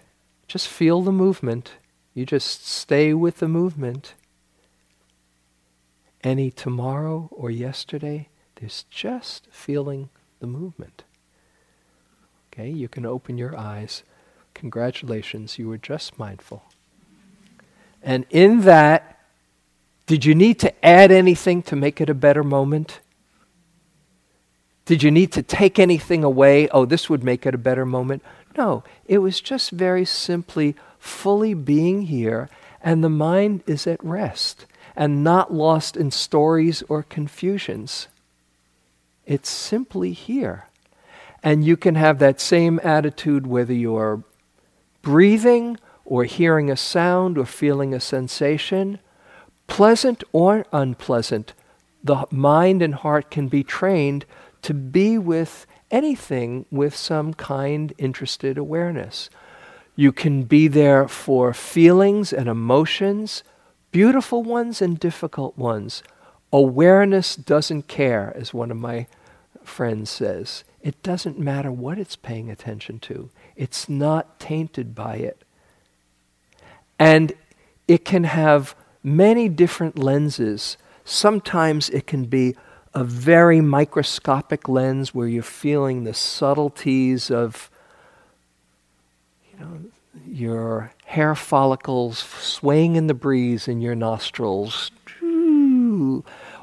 [0.48, 1.72] Just feel the movement.
[2.14, 4.14] You just stay with the movement.
[6.22, 8.28] Any tomorrow or yesterday?
[8.64, 10.08] is just feeling
[10.40, 11.04] the movement.
[12.52, 14.02] Okay, you can open your eyes.
[14.54, 16.64] Congratulations, you were just mindful.
[18.02, 19.18] And in that,
[20.06, 23.00] did you need to add anything to make it a better moment?
[24.84, 26.68] Did you need to take anything away?
[26.68, 28.22] Oh, this would make it a better moment.
[28.56, 32.48] No, it was just very simply fully being here,
[32.80, 38.08] and the mind is at rest and not lost in stories or confusions.
[39.26, 40.68] It's simply here.
[41.42, 44.22] And you can have that same attitude whether you're
[45.02, 48.98] breathing or hearing a sound or feeling a sensation,
[49.66, 51.52] pleasant or unpleasant.
[52.02, 54.24] The mind and heart can be trained
[54.62, 59.30] to be with anything with some kind, interested awareness.
[59.96, 63.44] You can be there for feelings and emotions,
[63.92, 66.02] beautiful ones and difficult ones,
[66.54, 69.08] Awareness doesn't care, as one of my
[69.64, 70.62] friends says.
[70.82, 75.42] It doesn't matter what it's paying attention to, it's not tainted by it.
[76.96, 77.32] And
[77.88, 80.76] it can have many different lenses.
[81.04, 82.54] Sometimes it can be
[82.94, 87.70] a very microscopic lens where you're feeling the subtleties of
[89.52, 89.80] you know
[90.26, 94.90] your hair follicles swaying in the breeze in your nostrils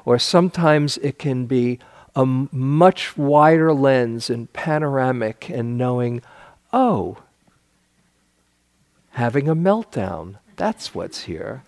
[0.05, 1.79] or sometimes it can be
[2.15, 6.21] a much wider lens and panoramic and knowing,
[6.73, 7.17] oh,
[9.11, 11.63] having a meltdown, that's what's here.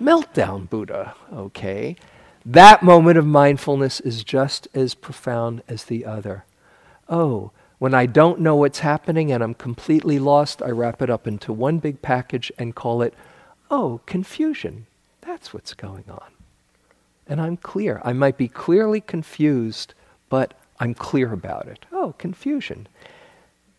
[0.00, 1.96] meltdown Buddha, okay.
[2.44, 6.44] That moment of mindfulness is just as profound as the other.
[7.08, 11.26] Oh, when I don't know what's happening and I'm completely lost, I wrap it up
[11.26, 13.14] into one big package and call it,
[13.70, 14.86] oh, confusion.
[15.20, 16.32] That's what's going on
[17.26, 18.00] and I'm clear.
[18.04, 19.94] I might be clearly confused,
[20.28, 21.86] but I'm clear about it.
[21.92, 22.88] Oh, confusion.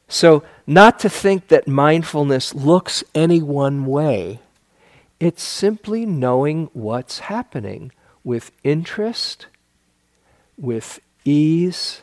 [0.07, 4.39] So, not to think that mindfulness looks any one way,
[5.19, 7.91] it's simply knowing what's happening
[8.23, 9.47] with interest,
[10.57, 12.01] with ease,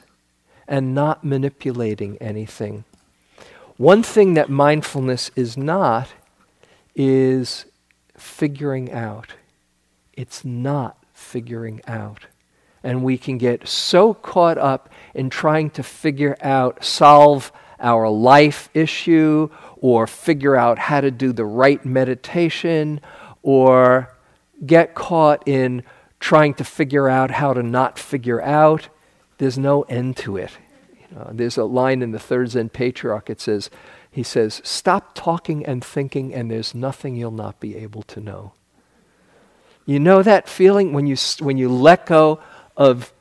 [0.68, 2.84] and not manipulating anything.
[3.76, 6.08] One thing that mindfulness is not
[6.94, 7.64] is
[8.16, 9.34] figuring out.
[10.12, 12.26] It's not figuring out.
[12.82, 18.68] And we can get so caught up in trying to figure out, solve our life
[18.74, 23.00] issue, or figure out how to do the right meditation,
[23.42, 24.14] or
[24.64, 25.82] get caught in
[26.20, 28.88] trying to figure out how to not figure out.
[29.38, 30.52] There's no end to it.
[31.10, 33.30] You know, there's a line in the third Zen patriarch.
[33.30, 33.70] It says,
[34.10, 38.52] he says, "Stop talking and thinking, and there's nothing you'll not be able to know."
[39.86, 42.40] You know that feeling when you, when you let go
[42.76, 43.12] of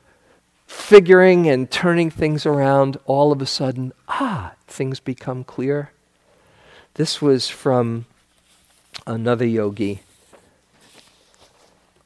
[0.66, 5.90] figuring and turning things around, all of a sudden, ah, things become clear?
[6.94, 8.06] This was from
[9.06, 10.02] another yogi.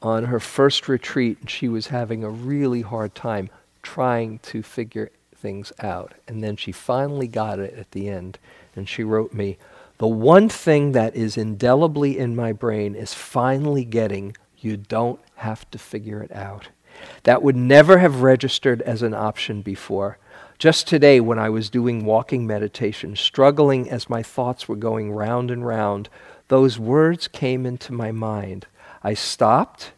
[0.05, 3.49] On her first retreat, and she was having a really hard time
[3.83, 6.13] trying to figure things out.
[6.29, 8.39] And then she finally got it at the end.
[8.77, 9.57] And she wrote me,
[9.97, 15.71] The one thing that is indelibly in my brain is finally getting you don't have
[15.71, 16.69] to figure it out.
[17.23, 20.19] That would never have registered as an option before.
[20.59, 25.51] Just today, when I was doing walking meditation, struggling as my thoughts were going round
[25.51, 26.11] and round,
[26.49, 28.67] those words came into my mind.
[29.03, 29.93] I stopped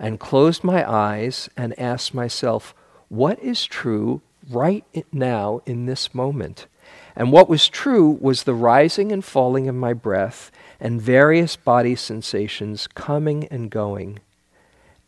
[0.00, 2.74] and closed my eyes and asked myself,
[3.10, 6.66] what is true right now in this moment?
[7.14, 11.94] And what was true was the rising and falling of my breath and various body
[11.94, 14.20] sensations coming and going.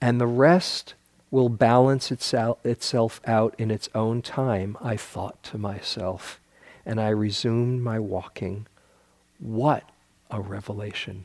[0.00, 0.94] And the rest
[1.30, 6.38] will balance itself out in its own time, I thought to myself.
[6.84, 8.66] And I resumed my walking.
[9.38, 9.84] What
[10.30, 11.24] a revelation!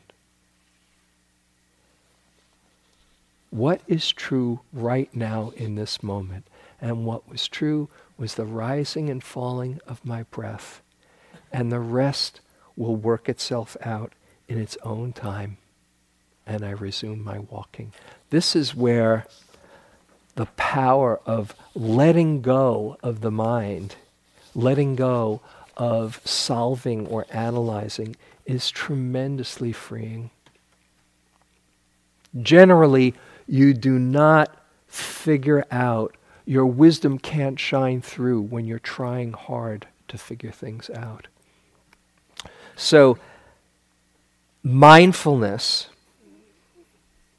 [3.49, 6.45] What is true right now in this moment?
[6.81, 10.81] And what was true was the rising and falling of my breath.
[11.51, 12.41] And the rest
[12.75, 14.13] will work itself out
[14.47, 15.57] in its own time.
[16.45, 17.93] And I resume my walking.
[18.29, 19.25] This is where
[20.35, 23.95] the power of letting go of the mind,
[24.53, 25.41] letting go
[25.75, 30.29] of solving or analyzing is tremendously freeing.
[32.39, 33.15] Generally,
[33.47, 34.55] you do not
[34.87, 41.27] figure out, your wisdom can't shine through when you're trying hard to figure things out.
[42.75, 43.17] So,
[44.63, 45.89] mindfulness,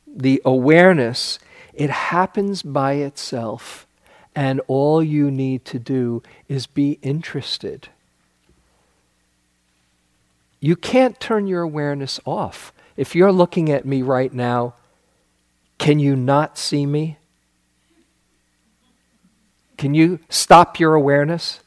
[0.07, 1.39] the awareness
[1.79, 3.87] it happens by itself,
[4.35, 7.89] and all you need to do is be interested.
[10.59, 12.73] You can't turn your awareness off.
[12.97, 14.75] If you're looking at me right now,
[15.79, 17.19] can you not see me?
[19.77, 21.61] Can you stop your awareness?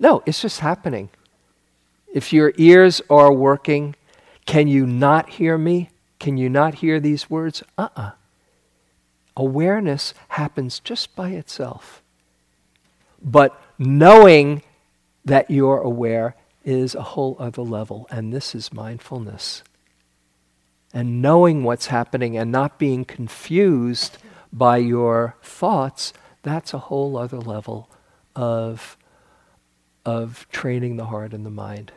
[0.00, 1.08] No, it's just happening.
[2.12, 3.94] If your ears are working,
[4.44, 5.90] can you not hear me?
[6.18, 7.62] Can you not hear these words?
[7.78, 8.02] Uh uh-uh.
[8.02, 8.10] uh
[9.36, 12.02] Awareness happens just by itself.
[13.22, 14.62] But knowing
[15.24, 19.62] that you're aware is a whole other level, and this is mindfulness.
[20.94, 24.16] And knowing what's happening and not being confused
[24.52, 26.12] by your thoughts,
[26.44, 27.90] that's a whole other level
[28.36, 28.96] of,
[30.06, 31.90] of training the heart and the mind.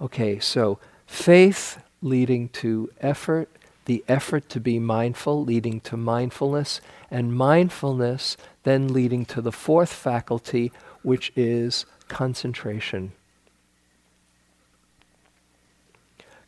[0.00, 3.50] Okay, so faith leading to effort,
[3.84, 6.80] the effort to be mindful leading to mindfulness,
[7.10, 10.72] and mindfulness then leading to the fourth faculty,
[11.02, 13.12] which is concentration.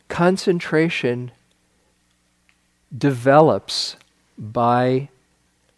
[0.09, 1.31] Concentration
[2.97, 3.97] develops
[4.39, 5.09] by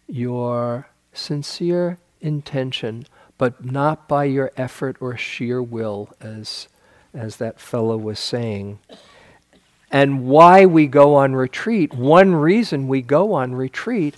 [0.07, 3.05] your sincere intention,
[3.37, 6.67] but not by your effort or sheer will, as,
[7.13, 8.79] as that fellow was saying.
[9.91, 14.15] And why we go on retreat, one reason we go on retreat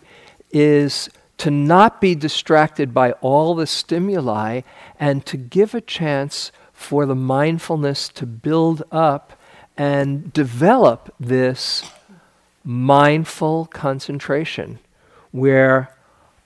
[0.52, 4.62] is to not be distracted by all the stimuli
[5.00, 9.34] and to give a chance for the mindfulness to build up
[9.78, 11.84] and develop this
[12.68, 14.78] mindful concentration
[15.32, 15.96] where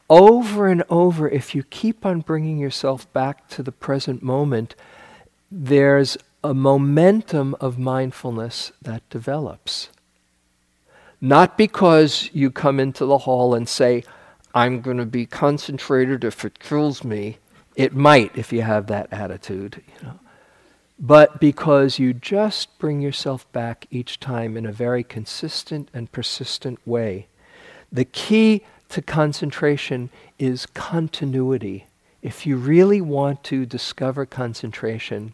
[0.07, 4.75] over and over, if you keep on bringing yourself back to the present moment,
[5.49, 9.89] there's a momentum of mindfulness that develops.
[11.19, 14.03] Not because you come into the hall and say,
[14.53, 17.39] I'm going to be concentrated if it kills me.
[17.75, 20.19] It might if you have that attitude, you know.
[21.01, 26.79] But because you just bring yourself back each time in a very consistent and persistent
[26.85, 27.27] way.
[27.91, 31.87] The key to concentration is continuity.
[32.21, 35.33] If you really want to discover concentration,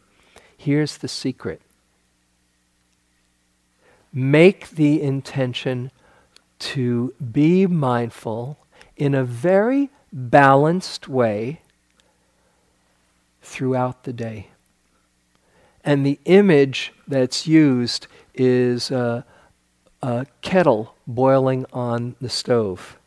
[0.57, 1.61] Here's the secret
[4.11, 5.91] make the intention
[6.57, 8.57] to be mindful
[8.95, 11.61] in a very balanced way
[13.43, 14.49] throughout the day.
[15.87, 19.25] And the image that's used is a,
[20.01, 22.97] a, kettle boiling on the stove.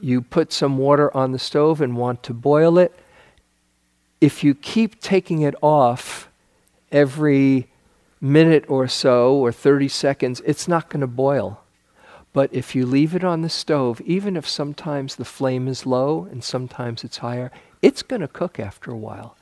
[0.00, 2.98] You put some water on the stove and want to boil it.
[4.18, 6.30] If you keep taking it off,
[6.90, 7.68] every
[8.18, 11.60] minute or so or 30 seconds, it's not going to boil.
[12.32, 16.26] But if you leave it on the stove, even if sometimes the flame is low
[16.30, 19.36] and sometimes it's higher, it's going to cook after a while.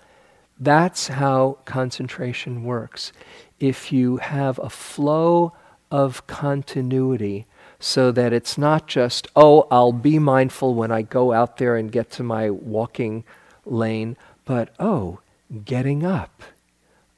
[0.62, 3.12] That's how concentration works.
[3.58, 5.52] If you have a flow
[5.90, 7.46] of continuity,
[7.78, 11.90] so that it's not just, oh, I'll be mindful when I go out there and
[11.90, 13.24] get to my walking
[13.66, 15.18] lane, but oh,
[15.64, 16.42] getting up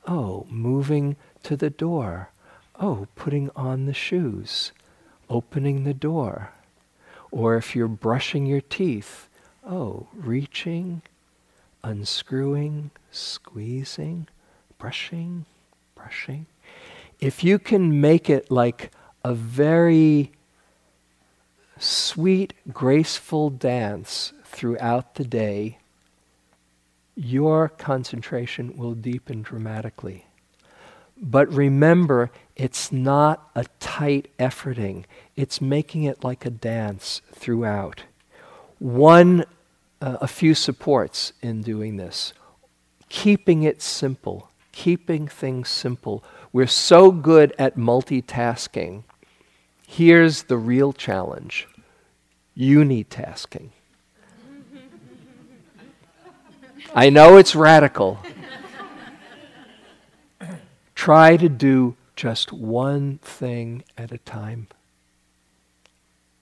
[0.07, 2.31] Oh, moving to the door.
[2.79, 4.73] Oh, putting on the shoes.
[5.31, 6.51] Opening the door.
[7.31, 9.29] Or if you're brushing your teeth,
[9.67, 11.03] oh, reaching,
[11.85, 14.27] unscrewing, squeezing,
[14.79, 15.45] brushing,
[15.95, 16.47] brushing.
[17.21, 18.91] If you can make it like
[19.23, 20.33] a very
[21.79, 25.79] sweet, graceful dance throughout the day,
[27.15, 30.27] your concentration will deepen dramatically.
[31.17, 35.05] But remember, it's not a tight efforting,
[35.37, 38.05] it's making it like a dance throughout.
[38.79, 39.45] One,
[40.01, 42.33] uh, a few supports in doing this.
[43.09, 46.25] Keeping it simple, keeping things simple.
[46.53, 49.05] We're so good at multitasking.
[49.87, 51.69] Here's the real challenge
[52.57, 53.71] unitasking.
[56.95, 58.19] I know it's radical.
[60.95, 64.69] Try to do just one thing at a time.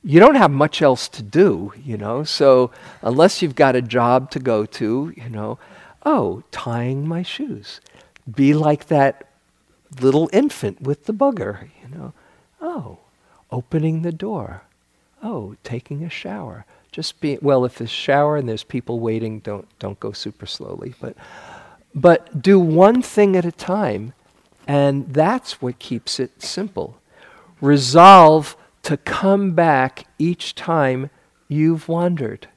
[0.05, 2.71] You don't have much else to do, you know, so
[3.03, 5.59] unless you've got a job to go to, you know,
[6.05, 7.81] oh, tying my shoes.
[8.33, 9.29] Be like that
[10.01, 12.13] little infant with the bugger, you know.
[12.61, 12.99] Oh,
[13.51, 14.63] opening the door.
[15.23, 19.67] Oh, taking a shower just be well if there's shower and there's people waiting don't
[19.79, 21.17] don't go super slowly but
[21.95, 24.13] but do one thing at a time
[24.69, 26.97] and that's what keeps it simple
[27.61, 31.11] resolve to come back each time
[31.49, 32.49] you've wandered.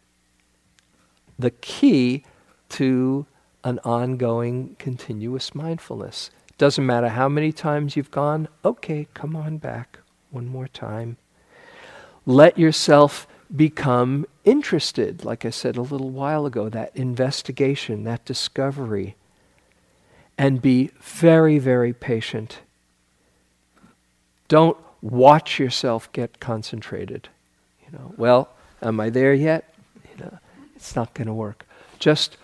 [1.38, 2.24] The key
[2.70, 3.26] to
[3.64, 6.30] an ongoing continuous mindfulness.
[6.58, 10.00] Doesn't matter how many times you've gone okay come on back
[10.32, 11.18] one more time.
[12.26, 19.16] Let yourself become interested, like I said a little while ago, that investigation, that discovery,
[20.38, 22.60] and be very, very patient.
[24.48, 27.30] Don't watch yourself get concentrated.
[27.86, 28.50] You know, well,
[28.82, 29.72] am I there yet?
[30.12, 30.40] You know,
[30.76, 31.66] it's not going to work.
[32.00, 32.38] Just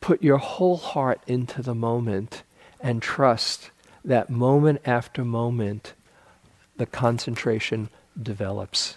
[0.00, 2.42] put your whole heart into the moment
[2.80, 3.70] and trust
[4.04, 5.94] that moment after moment
[6.76, 7.90] the concentration
[8.20, 8.96] develops.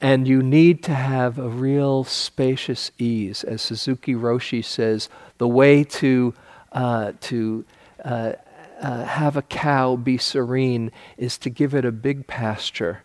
[0.00, 3.42] And you need to have a real spacious ease.
[3.42, 6.34] As Suzuki Roshi says, the way to,
[6.72, 7.64] uh, to
[8.04, 8.32] uh,
[8.80, 13.02] uh, have a cow be serene is to give it a big pasture,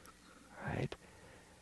[0.65, 0.95] right?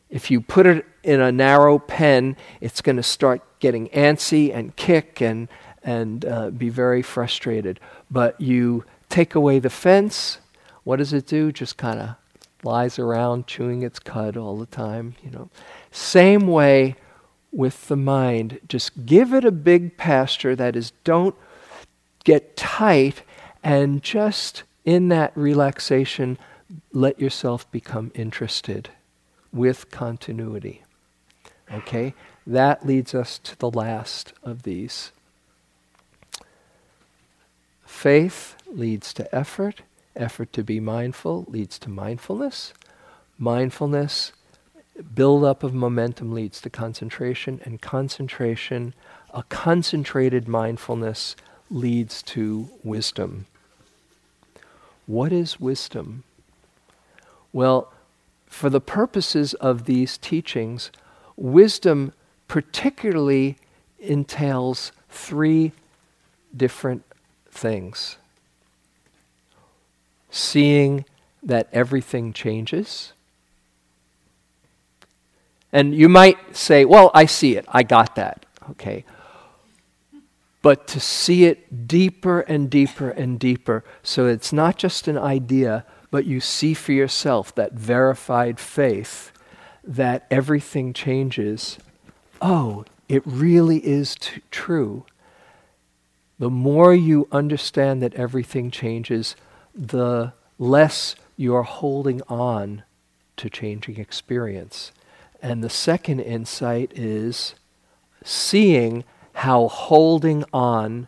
[0.09, 4.75] If you put it in a narrow pen, it's going to start getting antsy and
[4.75, 5.47] kick and,
[5.83, 7.79] and uh, be very frustrated.
[8.09, 10.39] But you take away the fence,
[10.83, 11.51] what does it do?
[11.51, 12.15] Just kind of
[12.63, 15.49] lies around chewing its cud all the time, you know.
[15.91, 16.95] Same way
[17.51, 18.59] with the mind.
[18.67, 21.35] Just give it a big pasture that is, don't
[22.23, 23.21] get tight,
[23.63, 26.37] and just in that relaxation,
[26.93, 28.89] let yourself become interested
[29.51, 30.83] with continuity.
[31.71, 32.13] Okay?
[32.45, 35.11] That leads us to the last of these.
[37.85, 39.81] Faith leads to effort
[40.19, 42.73] Effort to be mindful leads to mindfulness.
[43.37, 44.33] Mindfulness,
[45.15, 48.93] build up of momentum leads to concentration, and concentration,
[49.33, 51.37] a concentrated mindfulness
[51.69, 53.45] leads to wisdom.
[55.09, 56.23] What is wisdom?
[57.51, 57.91] Well,
[58.45, 60.91] for the purposes of these teachings,
[61.35, 62.13] wisdom
[62.47, 63.57] particularly
[63.97, 65.71] entails three
[66.55, 67.03] different
[67.49, 68.17] things
[70.29, 71.05] seeing
[71.41, 73.13] that everything changes.
[75.73, 77.65] And you might say, well, I see it.
[77.67, 78.45] I got that.
[78.69, 79.05] Okay.
[80.61, 85.85] But to see it deeper and deeper and deeper, so it's not just an idea,
[86.11, 89.31] but you see for yourself that verified faith
[89.83, 91.77] that everything changes.
[92.41, 95.05] Oh, it really is t- true.
[96.37, 99.35] The more you understand that everything changes,
[99.73, 102.83] the less you're holding on
[103.37, 104.91] to changing experience.
[105.41, 107.55] And the second insight is
[108.23, 109.05] seeing
[109.39, 111.07] how holding on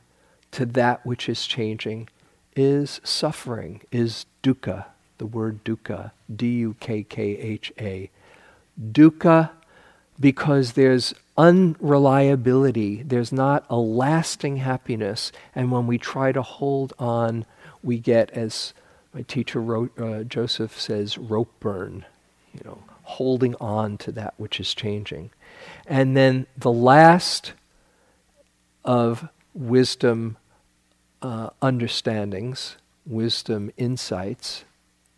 [0.51, 2.07] to that which is changing
[2.55, 4.85] is suffering, is dukkha,
[5.17, 8.09] the word dukkha, D U K K H A.
[8.81, 9.49] Dukkha
[10.17, 17.45] because there's unreliability, there's not a lasting happiness, and when we try to hold on,
[17.83, 18.73] we get, as
[19.13, 22.05] my teacher wrote, uh, Joseph says, rope burn,
[22.53, 25.31] you know, holding on to that which is changing.
[25.87, 27.53] And then the last
[28.83, 30.37] of wisdom
[31.21, 34.63] uh, understandings, wisdom insights,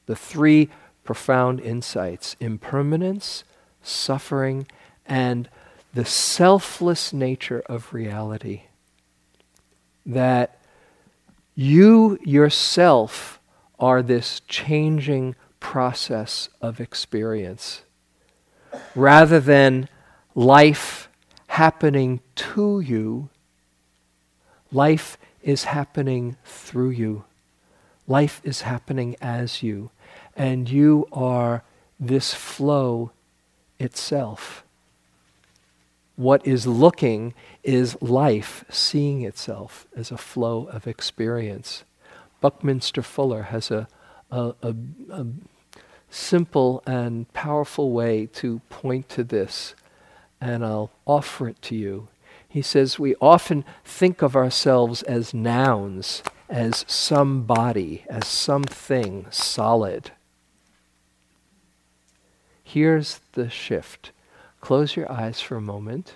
[0.05, 0.69] the three
[1.03, 3.43] profound insights impermanence,
[3.81, 4.67] suffering,
[5.05, 5.49] and
[5.93, 8.63] the selfless nature of reality.
[10.05, 10.59] That
[11.55, 13.39] you yourself
[13.79, 17.83] are this changing process of experience.
[18.95, 19.87] Rather than
[20.35, 21.09] life
[21.47, 23.29] happening to you,
[24.73, 27.23] life is happening through you.
[28.07, 29.91] Life is happening as you.
[30.35, 31.63] And you are
[31.99, 33.11] this flow
[33.79, 34.63] itself.
[36.15, 41.83] What is looking is life seeing itself as a flow of experience.
[42.41, 43.87] Buckminster Fuller has a,
[44.29, 44.75] a, a,
[45.09, 45.25] a
[46.09, 49.73] simple and powerful way to point to this,
[50.39, 52.09] and I'll offer it to you.
[52.53, 60.11] He says, We often think of ourselves as nouns, as somebody, as something solid.
[62.63, 64.11] Here's the shift.
[64.61, 66.13] Close your eyes for a moment.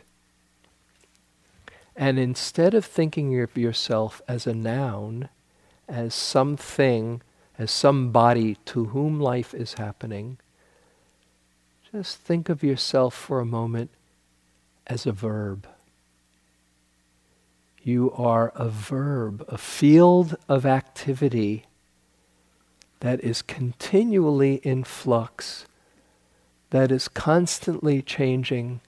[1.95, 5.29] And instead of thinking of yourself as a noun,
[5.89, 7.23] as something,
[7.57, 10.37] as somebody to whom life is happening,
[11.91, 13.89] just think of yourself for a moment
[14.85, 15.67] as a verb.
[17.87, 21.67] You are a verb, a field of activity
[22.99, 25.67] that is continually in flux
[26.71, 28.81] that is constantly changing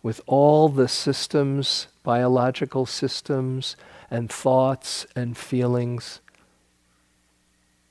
[0.00, 3.74] with all the systems, biological systems,
[4.08, 6.20] and thoughts and feelings.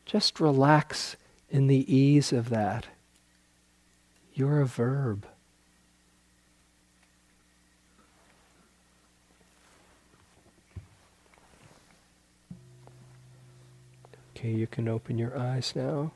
[0.05, 1.18] Just relax
[1.49, 2.86] in the ease of that.
[4.34, 5.26] You're a verb.
[14.42, 16.14] Okay, you can open your eyes now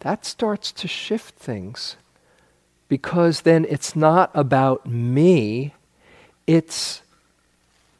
[0.00, 1.94] that starts to shift things
[2.88, 5.72] because then it's not about me,
[6.44, 7.02] it's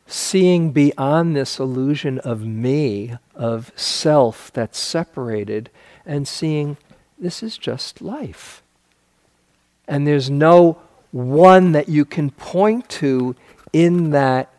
[0.09, 5.70] seeing beyond this illusion of me, of self that's separated,
[6.05, 6.77] and seeing
[7.16, 8.61] this is just life.
[9.87, 10.79] And there's no
[11.12, 13.37] one that you can point to
[13.72, 14.53] in that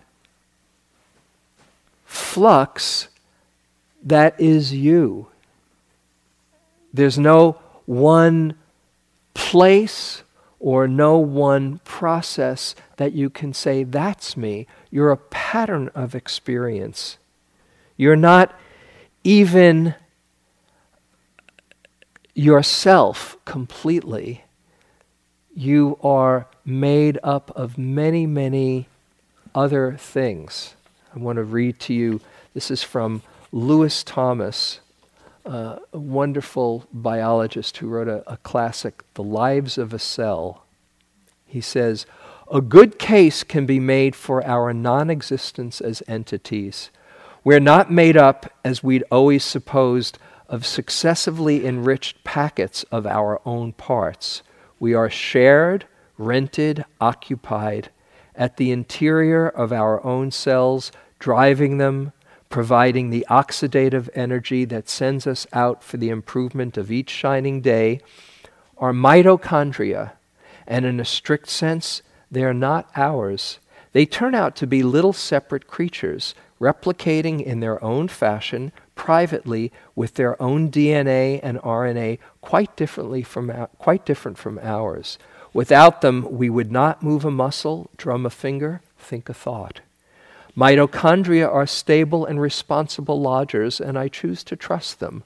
[2.05, 3.09] flux
[4.07, 5.27] that is you.
[6.93, 8.55] There's no one
[9.33, 10.23] place
[10.59, 14.65] or no one process that you can say, that's me.
[14.89, 17.17] You're a pattern of experience.
[17.97, 18.57] You're not
[19.25, 19.93] even
[22.33, 24.45] yourself completely.
[25.53, 28.87] You are made up of many, many
[29.53, 30.75] other things.
[31.13, 32.21] I want to read to you,
[32.53, 33.21] this is from
[33.57, 34.81] Lewis Thomas
[35.43, 40.63] uh, a wonderful biologist who wrote a, a classic, The Lives of a Cell.
[41.43, 42.05] He says,
[42.51, 46.91] A good case can be made for our non existence as entities.
[47.43, 53.73] We're not made up, as we'd always supposed, of successively enriched packets of our own
[53.73, 54.43] parts.
[54.79, 55.87] We are shared,
[56.19, 57.89] rented, occupied
[58.35, 62.13] at the interior of our own cells, driving them,
[62.49, 67.99] providing the oxidative energy that sends us out for the improvement of each shining day,
[68.77, 70.11] are mitochondria,
[70.67, 73.59] and in a strict sense, they are not ours.
[73.93, 80.15] They turn out to be little separate creatures, replicating in their own fashion, privately, with
[80.15, 85.17] their own DNA and RNA, quite differently from quite different from ours.
[85.53, 89.81] Without them, we would not move a muscle, drum a finger, think a thought.
[90.57, 95.23] Mitochondria are stable and responsible lodgers, and I choose to trust them.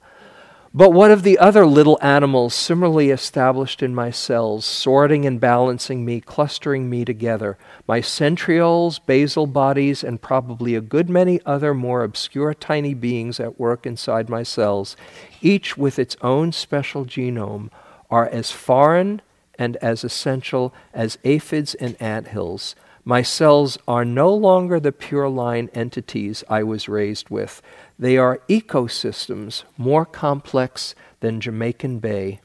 [0.74, 6.04] But what of the other little animals similarly established in my cells, sorting and balancing
[6.04, 7.56] me, clustering me together?
[7.86, 13.58] My centrioles, basal bodies, and probably a good many other more obscure tiny beings at
[13.58, 14.96] work inside my cells,
[15.40, 17.70] each with its own special genome,
[18.10, 19.22] are as foreign
[19.58, 22.74] and as essential as aphids and ant hills.
[23.04, 27.60] My cells are no longer the pure line entities I was raised with.
[27.98, 32.40] They are ecosystems more complex than Jamaica Bay.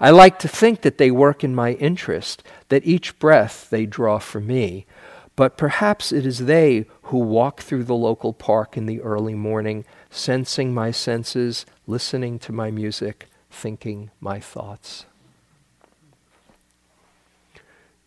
[0.00, 4.18] I like to think that they work in my interest, that each breath they draw
[4.18, 4.86] for me.
[5.36, 9.84] But perhaps it is they who walk through the local park in the early morning,
[10.10, 15.06] sensing my senses, listening to my music, thinking my thoughts.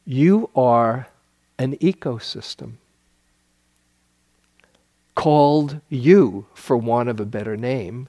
[0.06, 1.08] You are
[1.60, 2.74] an ecosystem
[5.16, 8.08] called you, for want of a better name.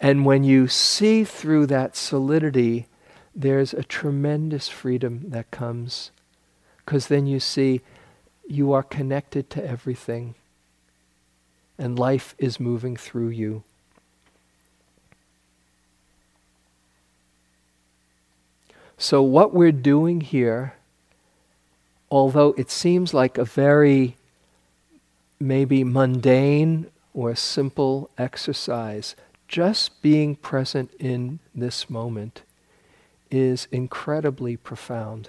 [0.00, 2.86] And when you see through that solidity,
[3.34, 6.10] there's a tremendous freedom that comes.
[6.78, 7.80] Because then you see
[8.48, 10.34] you are connected to everything,
[11.78, 13.62] and life is moving through you.
[18.98, 20.75] So, what we're doing here,
[22.10, 24.16] although it seems like a very
[25.38, 29.16] maybe mundane or simple exercise,
[29.48, 32.42] just being present in this moment
[33.30, 35.28] is incredibly profound.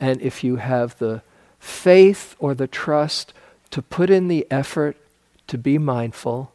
[0.00, 1.22] And if you have the
[1.58, 3.32] faith or the trust
[3.70, 4.96] to put in the effort
[5.46, 6.52] to be mindful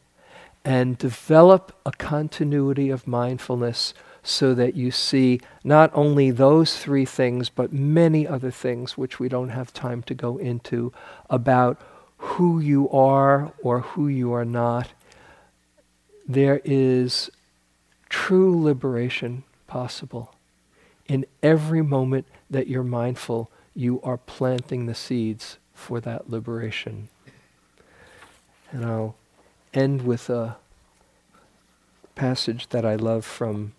[0.63, 3.93] and develop a continuity of mindfulness
[4.23, 9.29] so that you see not only those three things, but many other things which we
[9.29, 10.91] don't have time to go into
[11.29, 11.79] about
[12.17, 14.89] who you are or who you are not.
[16.27, 17.29] There is
[18.09, 20.35] true liberation possible.
[21.07, 27.09] In every moment that you're mindful, you are planting the seeds for that liberation.
[28.71, 29.15] And I'll
[29.73, 30.57] end with a
[32.15, 33.73] passage that I love from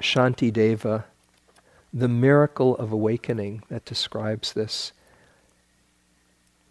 [0.00, 1.04] Shantideva,
[1.92, 4.92] the miracle of awakening that describes this.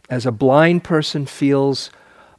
[0.10, 1.90] As a blind person feels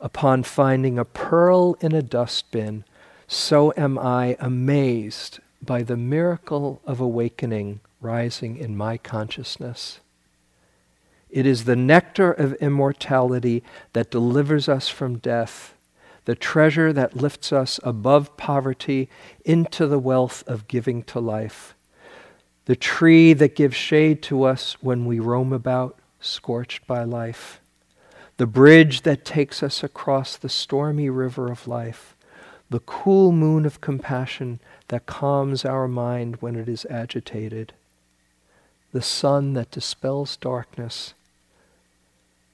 [0.00, 2.84] upon finding a pearl in a dustbin,
[3.26, 10.00] so am I amazed by the miracle of awakening rising in my consciousness.
[11.30, 13.62] It is the nectar of immortality
[13.92, 15.74] that delivers us from death
[16.28, 19.08] the treasure that lifts us above poverty
[19.46, 21.74] into the wealth of giving to life,
[22.66, 27.62] the tree that gives shade to us when we roam about, scorched by life,
[28.36, 32.14] the bridge that takes us across the stormy river of life,
[32.68, 37.72] the cool moon of compassion that calms our mind when it is agitated,
[38.92, 41.14] the sun that dispels darkness,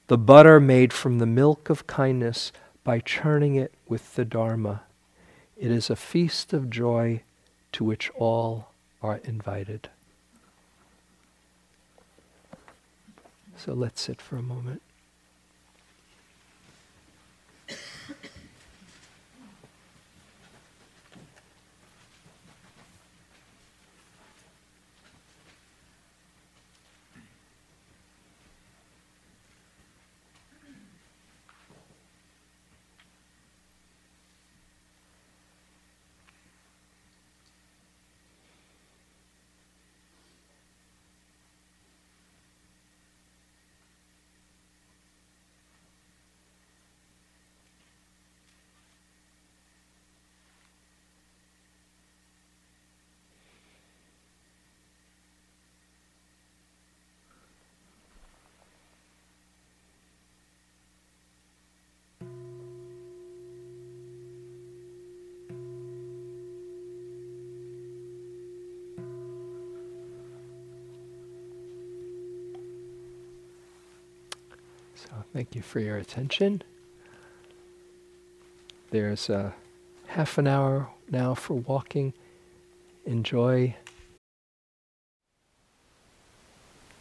[0.06, 2.52] the butter made from the milk of kindness
[2.84, 4.82] by churning it with the Dharma.
[5.56, 7.22] It is a feast of joy
[7.72, 8.68] to which all
[9.02, 9.88] are invited.
[13.56, 14.82] So let's sit for a moment.
[74.96, 76.62] So thank you for your attention.
[78.90, 79.52] There's a
[80.06, 82.14] half an hour now for walking.
[83.04, 83.74] Enjoy.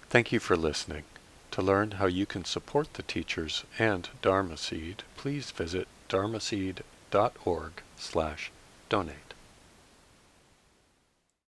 [0.09, 1.03] Thank you for listening.
[1.51, 8.51] To learn how you can support the teachers and Dharma Seed, please visit dharmaseed.org slash
[8.89, 9.32] donate.